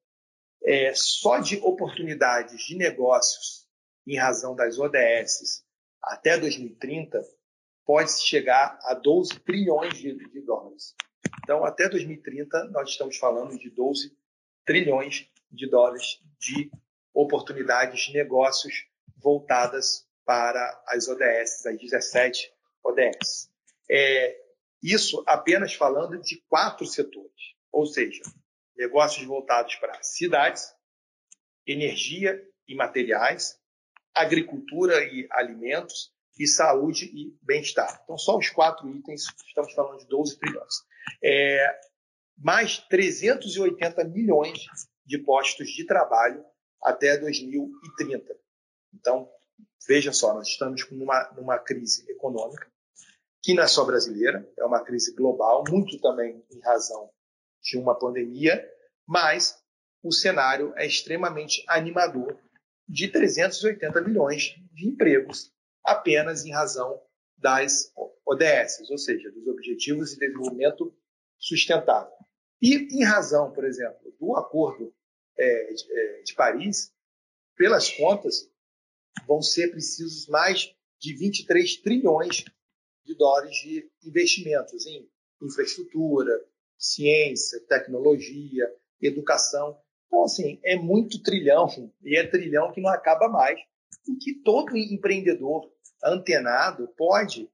é, 0.65 0.93
só 0.95 1.39
de 1.39 1.57
oportunidades 1.59 2.63
de 2.63 2.77
negócios 2.77 3.67
em 4.07 4.17
razão 4.17 4.55
das 4.55 4.79
ODS 4.79 5.65
até 6.03 6.39
2030 6.39 7.21
pode 7.85 8.13
chegar 8.23 8.79
a 8.83 8.95
12 8.95 9.41
trilhões 9.41 9.95
de, 9.95 10.15
de, 10.15 10.41
dólares. 10.41 10.95
Então, 11.43 11.65
até 11.65 11.89
2030, 11.89 12.65
nós 12.71 12.91
estamos 12.91 13.17
falando 13.17 13.59
de 13.59 13.71
12 13.71 14.17
trilhões 14.65 15.29
de 15.51 15.69
dólares 15.69 16.21
de 16.39 16.71
oportunidades 17.13 18.07
de 18.07 18.13
negócios 18.13 18.87
voltadas 19.17 20.07
para 20.25 20.83
as 20.87 21.09
ODS, 21.09 21.67
as 21.67 21.79
17 21.79 22.53
ODS. 22.85 23.51
É, 23.91 24.37
isso 24.83 25.23
apenas 25.27 25.75
falando 25.75 26.21
de 26.21 26.43
quatro 26.49 26.87
setores, 26.87 27.55
ou 27.71 27.87
seja, 27.87 28.23
negócios 28.77 29.25
voltados 29.27 29.75
para 29.77 30.03
cidades, 30.03 30.75
energia 31.67 32.43
e 32.67 32.75
materiais, 32.75 33.61
agricultura 34.15 35.03
e 35.05 35.27
alimentos 35.31 36.13
e 36.39 36.47
saúde 36.47 37.07
e 37.07 37.37
bem-estar. 37.43 38.01
Então, 38.05 38.17
só 38.17 38.37
os 38.37 38.49
quatro 38.51 38.89
itens, 38.91 39.25
estamos 39.47 39.73
falando 39.75 39.99
de 39.99 40.07
12 40.07 40.39
trilhões. 40.39 40.75
É, 41.23 41.81
mais 42.39 42.79
380 42.79 44.05
milhões 44.05 44.65
de 45.05 45.19
postos 45.19 45.71
de 45.71 45.85
trabalho 45.85 46.45
até 46.83 47.17
2030. 47.17 48.37
Então, 48.95 49.29
veja 49.87 50.13
só, 50.13 50.35
nós 50.35 50.49
estamos 50.49 50.89
numa, 50.91 51.31
numa 51.37 51.59
crise 51.59 52.11
econômica, 52.11 52.71
que 53.43 53.55
não 53.55 53.63
é 53.63 53.67
só 53.67 53.85
brasileira, 53.85 54.49
é 54.59 54.65
uma 54.65 54.83
crise 54.83 55.15
global, 55.15 55.65
muito 55.69 56.01
também 56.01 56.45
em 56.51 56.61
razão 56.61 57.11
de 57.63 57.79
uma 57.79 57.97
pandemia, 57.99 58.69
mas 59.07 59.61
o 60.03 60.13
cenário 60.13 60.73
é 60.77 60.87
extremamente 60.87 61.65
animador 61.69 62.39
de 62.93 63.09
380 63.09 64.03
milhões 64.03 64.55
de 64.75 64.87
empregos 64.87 65.51
apenas 65.83 66.45
em 66.45 66.53
razão 66.53 67.01
das 67.39 67.91
ODS, 68.27 68.91
ou 68.91 68.99
seja, 68.99 69.33
dos 69.33 69.47
Objetivos 69.47 70.11
de 70.11 70.19
Desenvolvimento 70.19 70.95
Sustentável. 71.39 72.13
E 72.61 72.75
em 72.95 73.03
razão, 73.03 73.51
por 73.51 73.65
exemplo, 73.65 74.15
do 74.21 74.37
Acordo 74.37 74.95
é, 75.39 75.73
de, 75.73 75.85
é, 75.91 76.23
de 76.23 76.35
Paris, 76.35 76.93
pelas 77.57 77.89
contas, 77.89 78.47
vão 79.27 79.41
ser 79.41 79.71
precisos 79.71 80.29
mais 80.29 80.73
de 81.01 81.17
23 81.17 81.79
trilhões 81.79 82.45
de 83.05 83.15
dólares 83.17 83.57
de 83.57 83.91
investimentos 84.05 84.87
em 84.87 85.11
infraestrutura, 85.43 86.31
ciência, 86.79 87.59
tecnologia, 87.67 88.71
educação. 89.01 89.81
Então, 90.13 90.25
assim, 90.25 90.61
é 90.63 90.77
muito 90.77 91.23
trilhão, 91.23 91.67
e 92.05 92.19
é 92.19 92.27
trilhão 92.27 92.71
que 92.71 92.83
não 92.83 92.91
acaba 92.91 93.31
mais, 93.31 93.59
e 94.07 94.15
que 94.17 94.35
todo 94.45 94.77
empreendedor 94.77 95.73
antenado 96.05 96.87
pode 96.99 97.51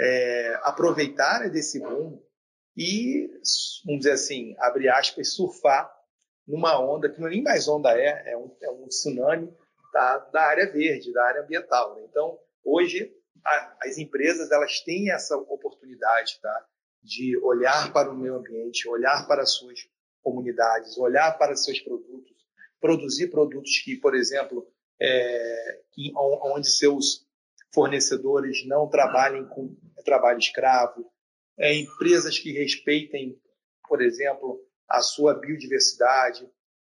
é, 0.00 0.58
aproveitar 0.62 1.50
desse 1.50 1.78
boom 1.78 2.18
e, 2.74 3.28
vamos 3.84 4.00
dizer 4.00 4.12
assim, 4.12 4.56
abre 4.58 4.88
aspas, 4.88 5.34
surfar 5.34 5.92
numa 6.46 6.80
onda 6.80 7.10
que 7.10 7.20
não 7.20 7.28
é 7.28 7.32
nem 7.32 7.42
mais 7.42 7.68
onda 7.68 7.90
é, 7.92 8.32
é 8.32 8.36
um, 8.38 8.56
é 8.62 8.70
um 8.70 8.86
tsunami 8.86 9.54
da, 9.92 10.18
da 10.18 10.42
área 10.44 10.72
verde, 10.72 11.12
da 11.12 11.22
área 11.26 11.42
ambiental. 11.42 11.94
Né? 11.94 12.06
Então, 12.08 12.38
hoje, 12.64 13.12
a, 13.44 13.76
as 13.82 13.98
empresas 13.98 14.50
elas 14.50 14.80
têm 14.80 15.10
essa 15.10 15.36
oportunidade 15.36 16.40
tá? 16.40 16.66
de 17.02 17.36
olhar 17.42 17.92
para 17.92 18.10
o 18.10 18.16
meio 18.16 18.36
ambiente, 18.36 18.88
olhar 18.88 19.26
para 19.28 19.42
as 19.42 19.50
suas 19.50 19.80
comunidades, 20.22 20.96
olhar 20.98 21.32
para 21.38 21.56
seus 21.56 21.80
produtos, 21.80 22.36
produzir 22.80 23.28
produtos 23.28 23.78
que, 23.78 23.96
por 23.96 24.14
exemplo, 24.14 24.66
é, 25.00 25.80
onde 26.16 26.70
seus 26.70 27.26
fornecedores 27.72 28.66
não 28.66 28.88
trabalhem 28.88 29.46
com 29.46 29.76
trabalho 30.04 30.38
escravo, 30.38 31.10
é, 31.58 31.74
empresas 31.74 32.38
que 32.38 32.52
respeitem, 32.52 33.38
por 33.86 34.00
exemplo, 34.00 34.58
a 34.88 35.02
sua 35.02 35.34
biodiversidade, 35.34 36.48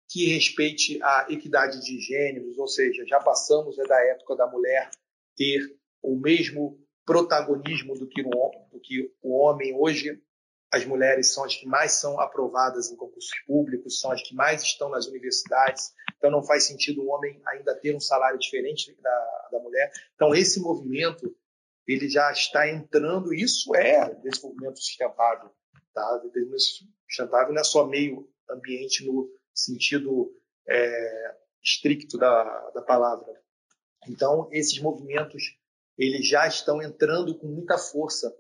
que 0.08 0.25
respeite 0.27 1.01
a 1.01 1.27
equidade 1.29 1.82
de 1.82 1.99
gêneros, 1.99 2.58
ou 2.58 2.67
seja, 2.67 3.03
já 3.08 3.19
passamos 3.19 3.77
é 3.79 3.84
da 3.84 3.99
época 4.05 4.36
da 4.36 4.47
mulher 4.47 4.89
ter 5.36 5.75
o 6.01 6.15
mesmo 6.15 6.79
protagonismo 7.05 7.95
do 7.95 8.08
que, 8.08 8.21
o, 8.21 8.67
do 8.71 8.79
que 8.79 9.12
o 9.21 9.38
homem. 9.38 9.75
Hoje, 9.75 10.21
as 10.71 10.86
mulheres 10.86 11.34
são 11.34 11.43
as 11.43 11.55
que 11.55 11.65
mais 11.65 11.93
são 11.93 12.19
aprovadas 12.19 12.91
em 12.91 12.95
concursos 12.95 13.32
públicos, 13.45 13.99
são 13.99 14.12
as 14.12 14.21
que 14.21 14.36
mais 14.36 14.62
estão 14.62 14.89
nas 14.89 15.08
universidades. 15.08 15.93
Então, 16.17 16.29
não 16.29 16.43
faz 16.43 16.65
sentido 16.65 17.01
o 17.01 17.10
homem 17.10 17.41
ainda 17.47 17.75
ter 17.75 17.95
um 17.95 17.99
salário 17.99 18.38
diferente 18.38 18.95
da, 19.01 19.47
da 19.51 19.60
mulher. 19.60 19.91
Então, 20.13 20.36
esse 20.36 20.60
movimento 20.60 21.36
ele 21.88 22.08
já 22.08 22.32
está 22.32 22.69
entrando. 22.69 23.34
Isso 23.34 23.75
é 23.75 24.13
desenvolvimento 24.15 24.77
sustentável. 24.77 25.49
Tá? 25.93 26.17
Desenvolvimento 26.17 26.62
sustentável 27.08 27.53
não 27.53 27.62
é 27.62 27.63
só 27.63 27.88
meio 27.88 28.29
ambiente 28.49 29.05
no 29.05 29.27
sentido 29.53 30.32
é, 30.67 31.36
estricto 31.63 32.17
da, 32.17 32.69
da 32.71 32.82
palavra. 32.82 33.41
Então, 34.08 34.47
esses 34.51 34.79
movimentos 34.79 35.58
eles 35.97 36.27
já 36.27 36.47
estão 36.47 36.82
entrando 36.82 37.38
com 37.38 37.47
muita 37.47 37.77
força 37.77 38.34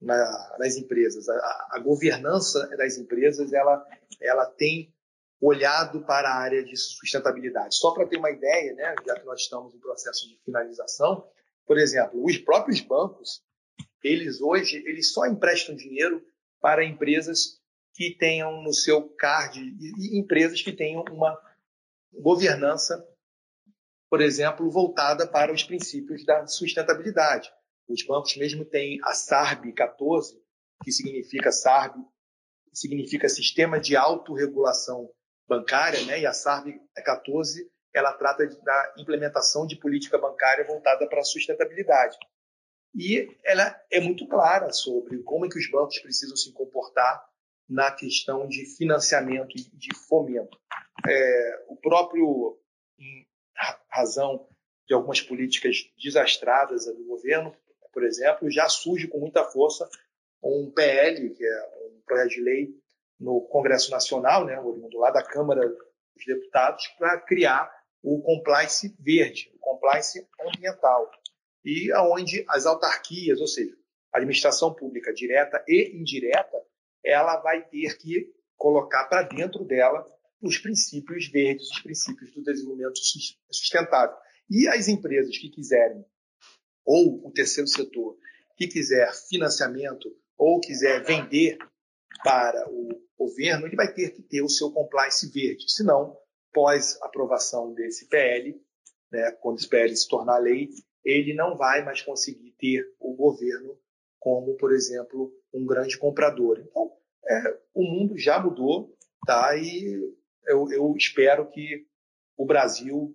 na, 0.00 0.56
nas 0.58 0.76
empresas. 0.76 1.28
A, 1.28 1.68
a, 1.72 1.78
governança 1.80 2.68
das 2.76 2.96
empresas 2.96 3.52
ela, 3.52 3.84
ela 4.20 4.46
tem 4.46 4.92
olhado 5.40 6.04
para 6.04 6.28
a 6.28 6.36
área 6.36 6.64
de 6.64 6.76
sustentabilidade. 6.76 7.76
Só 7.76 7.92
para 7.92 8.06
ter 8.06 8.18
uma 8.18 8.30
ideia, 8.30 8.74
né, 8.74 8.94
já 9.06 9.14
que 9.18 9.26
nós 9.26 9.40
estamos 9.40 9.74
em 9.74 9.78
processo 9.78 10.28
de 10.28 10.38
finalização, 10.44 11.26
por 11.66 11.78
exemplo, 11.78 12.24
os 12.24 12.38
próprios 12.38 12.80
bancos, 12.80 13.42
eles 14.02 14.40
hoje 14.40 14.82
eles 14.86 15.12
só 15.12 15.26
emprestam 15.26 15.74
dinheiro 15.74 16.24
para 16.60 16.84
empresas 16.84 17.60
que 17.94 18.16
tenham 18.16 18.62
no 18.62 18.72
seu 18.72 19.08
card 19.16 19.60
e 19.60 20.18
empresas 20.18 20.62
que 20.62 20.72
tenham 20.72 21.04
uma 21.10 21.38
governança, 22.12 23.06
por 24.08 24.20
exemplo, 24.20 24.70
voltada 24.70 25.26
para 25.26 25.52
os 25.52 25.62
princípios 25.62 26.24
da 26.24 26.46
sustentabilidade. 26.46 27.50
Os 27.88 28.04
bancos 28.04 28.36
mesmo 28.36 28.64
têm 28.64 28.98
a 29.02 29.14
SARB 29.14 29.72
14, 29.72 30.38
que 30.84 30.92
significa 30.92 31.50
SARB, 31.50 32.04
significa 32.72 33.28
Sistema 33.28 33.80
de 33.80 33.96
Autorregulação 33.96 35.10
Bancária, 35.48 36.04
né? 36.04 36.20
e 36.20 36.26
a 36.26 36.32
SARB 36.32 36.78
14 37.04 37.70
ela 37.94 38.12
trata 38.12 38.46
da 38.46 38.94
implementação 38.98 39.66
de 39.66 39.76
política 39.76 40.18
bancária 40.18 40.66
voltada 40.66 41.08
para 41.08 41.20
a 41.20 41.24
sustentabilidade. 41.24 42.16
E 42.94 43.28
ela 43.44 43.74
é 43.90 44.00
muito 44.00 44.26
clara 44.28 44.72
sobre 44.72 45.22
como 45.22 45.46
é 45.46 45.48
que 45.48 45.58
os 45.58 45.70
bancos 45.70 45.98
precisam 45.98 46.36
se 46.36 46.52
comportar 46.52 47.26
na 47.68 47.90
questão 47.90 48.46
de 48.46 48.64
financiamento 48.76 49.56
e 49.56 49.62
de 49.76 49.94
fomento. 49.94 50.58
É, 51.06 51.64
o 51.68 51.76
próprio, 51.76 52.58
em 52.98 53.26
razão 53.90 54.48
de 54.86 54.94
algumas 54.94 55.20
políticas 55.20 55.76
desastradas 56.02 56.86
do 56.86 57.04
governo, 57.04 57.54
por 57.92 58.04
exemplo, 58.04 58.50
já 58.50 58.68
surge 58.68 59.08
com 59.08 59.18
muita 59.18 59.44
força 59.44 59.88
um 60.42 60.70
PL, 60.70 61.30
que 61.30 61.44
é 61.44 61.62
um 61.86 62.00
projeto 62.06 62.30
de 62.30 62.40
lei 62.40 62.68
no 63.18 63.40
Congresso 63.42 63.90
Nacional, 63.90 64.44
né, 64.44 64.60
oriundo 64.60 64.98
lá 64.98 65.10
da 65.10 65.22
Câmara 65.22 65.66
dos 65.68 66.26
Deputados, 66.26 66.86
para 66.98 67.20
criar 67.20 67.70
o 68.02 68.22
compliance 68.22 68.94
verde, 69.00 69.50
o 69.54 69.58
compliance 69.58 70.26
ambiental, 70.40 71.10
e 71.64 71.90
aonde 71.92 72.44
as 72.48 72.66
autarquias, 72.66 73.40
ou 73.40 73.46
seja, 73.46 73.74
a 74.12 74.18
administração 74.18 74.72
pública 74.72 75.12
direta 75.12 75.62
e 75.66 75.96
indireta, 76.00 76.56
ela 77.04 77.36
vai 77.40 77.62
ter 77.68 77.98
que 77.98 78.32
colocar 78.56 79.04
para 79.06 79.22
dentro 79.22 79.64
dela 79.64 80.06
os 80.40 80.58
princípios 80.58 81.28
verdes, 81.28 81.70
os 81.70 81.80
princípios 81.80 82.32
do 82.32 82.42
desenvolvimento 82.42 82.98
sustentável. 83.50 84.16
E 84.50 84.68
as 84.68 84.88
empresas 84.88 85.36
que 85.36 85.50
quiserem 85.50 86.04
ou 86.88 87.20
o 87.22 87.30
terceiro 87.30 87.68
setor 87.68 88.16
que 88.56 88.66
quiser 88.66 89.12
financiamento 89.28 90.08
ou 90.38 90.58
quiser 90.58 91.04
vender 91.04 91.58
para 92.24 92.66
o 92.70 92.88
governo, 93.18 93.66
ele 93.66 93.76
vai 93.76 93.92
ter 93.92 94.10
que 94.14 94.22
ter 94.22 94.40
o 94.40 94.48
seu 94.48 94.70
compliance 94.72 95.30
verde. 95.30 95.70
Senão, 95.70 96.16
pós 96.50 96.98
aprovação 97.02 97.74
desse 97.74 98.08
PL, 98.08 98.58
né, 99.12 99.30
quando 99.32 99.58
esse 99.58 99.68
PL 99.68 99.94
se 99.94 100.08
tornar 100.08 100.38
lei, 100.38 100.70
ele 101.04 101.34
não 101.34 101.58
vai 101.58 101.84
mais 101.84 102.00
conseguir 102.00 102.54
ter 102.58 102.82
o 102.98 103.14
governo 103.14 103.78
como, 104.18 104.56
por 104.56 104.72
exemplo, 104.72 105.30
um 105.52 105.66
grande 105.66 105.98
comprador. 105.98 106.58
Então, 106.58 106.90
é, 107.28 107.58
o 107.74 107.82
mundo 107.82 108.16
já 108.16 108.42
mudou, 108.42 108.96
tá? 109.26 109.54
E 109.56 109.94
eu, 110.46 110.70
eu 110.70 110.94
espero 110.96 111.50
que 111.50 111.86
o 112.36 112.46
Brasil 112.46 113.14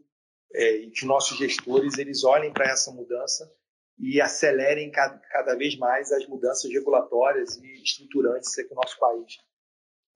é, 0.53 0.75
e 0.75 0.91
que 0.91 1.05
nossos 1.07 1.37
gestores 1.39 1.97
eles 1.97 2.23
olhem 2.23 2.53
para 2.53 2.71
essa 2.71 2.91
mudança 2.91 3.51
e 3.99 4.19
acelerem 4.19 4.91
cada, 4.91 5.55
vez 5.55 5.77
mais 5.77 6.11
as 6.11 6.27
mudanças 6.27 6.71
regulatórias 6.71 7.57
e 7.57 7.83
estruturantes 7.83 8.53
que 8.55 8.71
o 8.71 8.75
nosso 8.75 8.97
país 8.99 9.37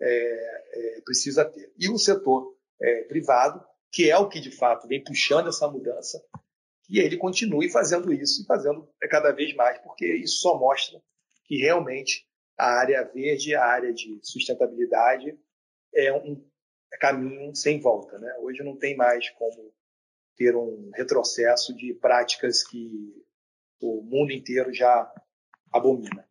é, 0.01 0.97
é, 0.97 1.01
precisa 1.01 1.45
ter. 1.45 1.71
E 1.77 1.89
o 1.89 1.97
setor 1.97 2.55
é, 2.81 3.03
privado, 3.03 3.63
que 3.91 4.09
é 4.09 4.17
o 4.17 4.27
que 4.27 4.39
de 4.39 4.51
fato 4.51 4.87
vem 4.87 5.03
puxando 5.03 5.49
essa 5.49 5.67
mudança, 5.67 6.21
que 6.83 6.99
ele 6.99 7.17
continue 7.17 7.69
fazendo 7.69 8.11
isso 8.13 8.41
e 8.41 8.45
fazendo 8.45 8.87
cada 9.09 9.31
vez 9.31 9.53
mais, 9.55 9.79
porque 9.79 10.05
isso 10.05 10.41
só 10.41 10.57
mostra 10.57 11.01
que 11.45 11.57
realmente 11.57 12.25
a 12.57 12.79
área 12.79 13.03
verde, 13.03 13.55
a 13.55 13.63
área 13.63 13.93
de 13.93 14.19
sustentabilidade, 14.23 15.37
é 15.93 16.11
um 16.13 16.43
caminho 16.99 17.55
sem 17.55 17.79
volta. 17.79 18.17
Né? 18.17 18.33
Hoje 18.39 18.63
não 18.63 18.77
tem 18.77 18.95
mais 18.95 19.29
como 19.31 19.73
ter 20.35 20.55
um 20.55 20.91
retrocesso 20.93 21.75
de 21.75 21.93
práticas 21.93 22.63
que 22.63 23.25
o 23.81 24.01
mundo 24.01 24.31
inteiro 24.31 24.73
já 24.73 25.11
abomina. 25.71 26.25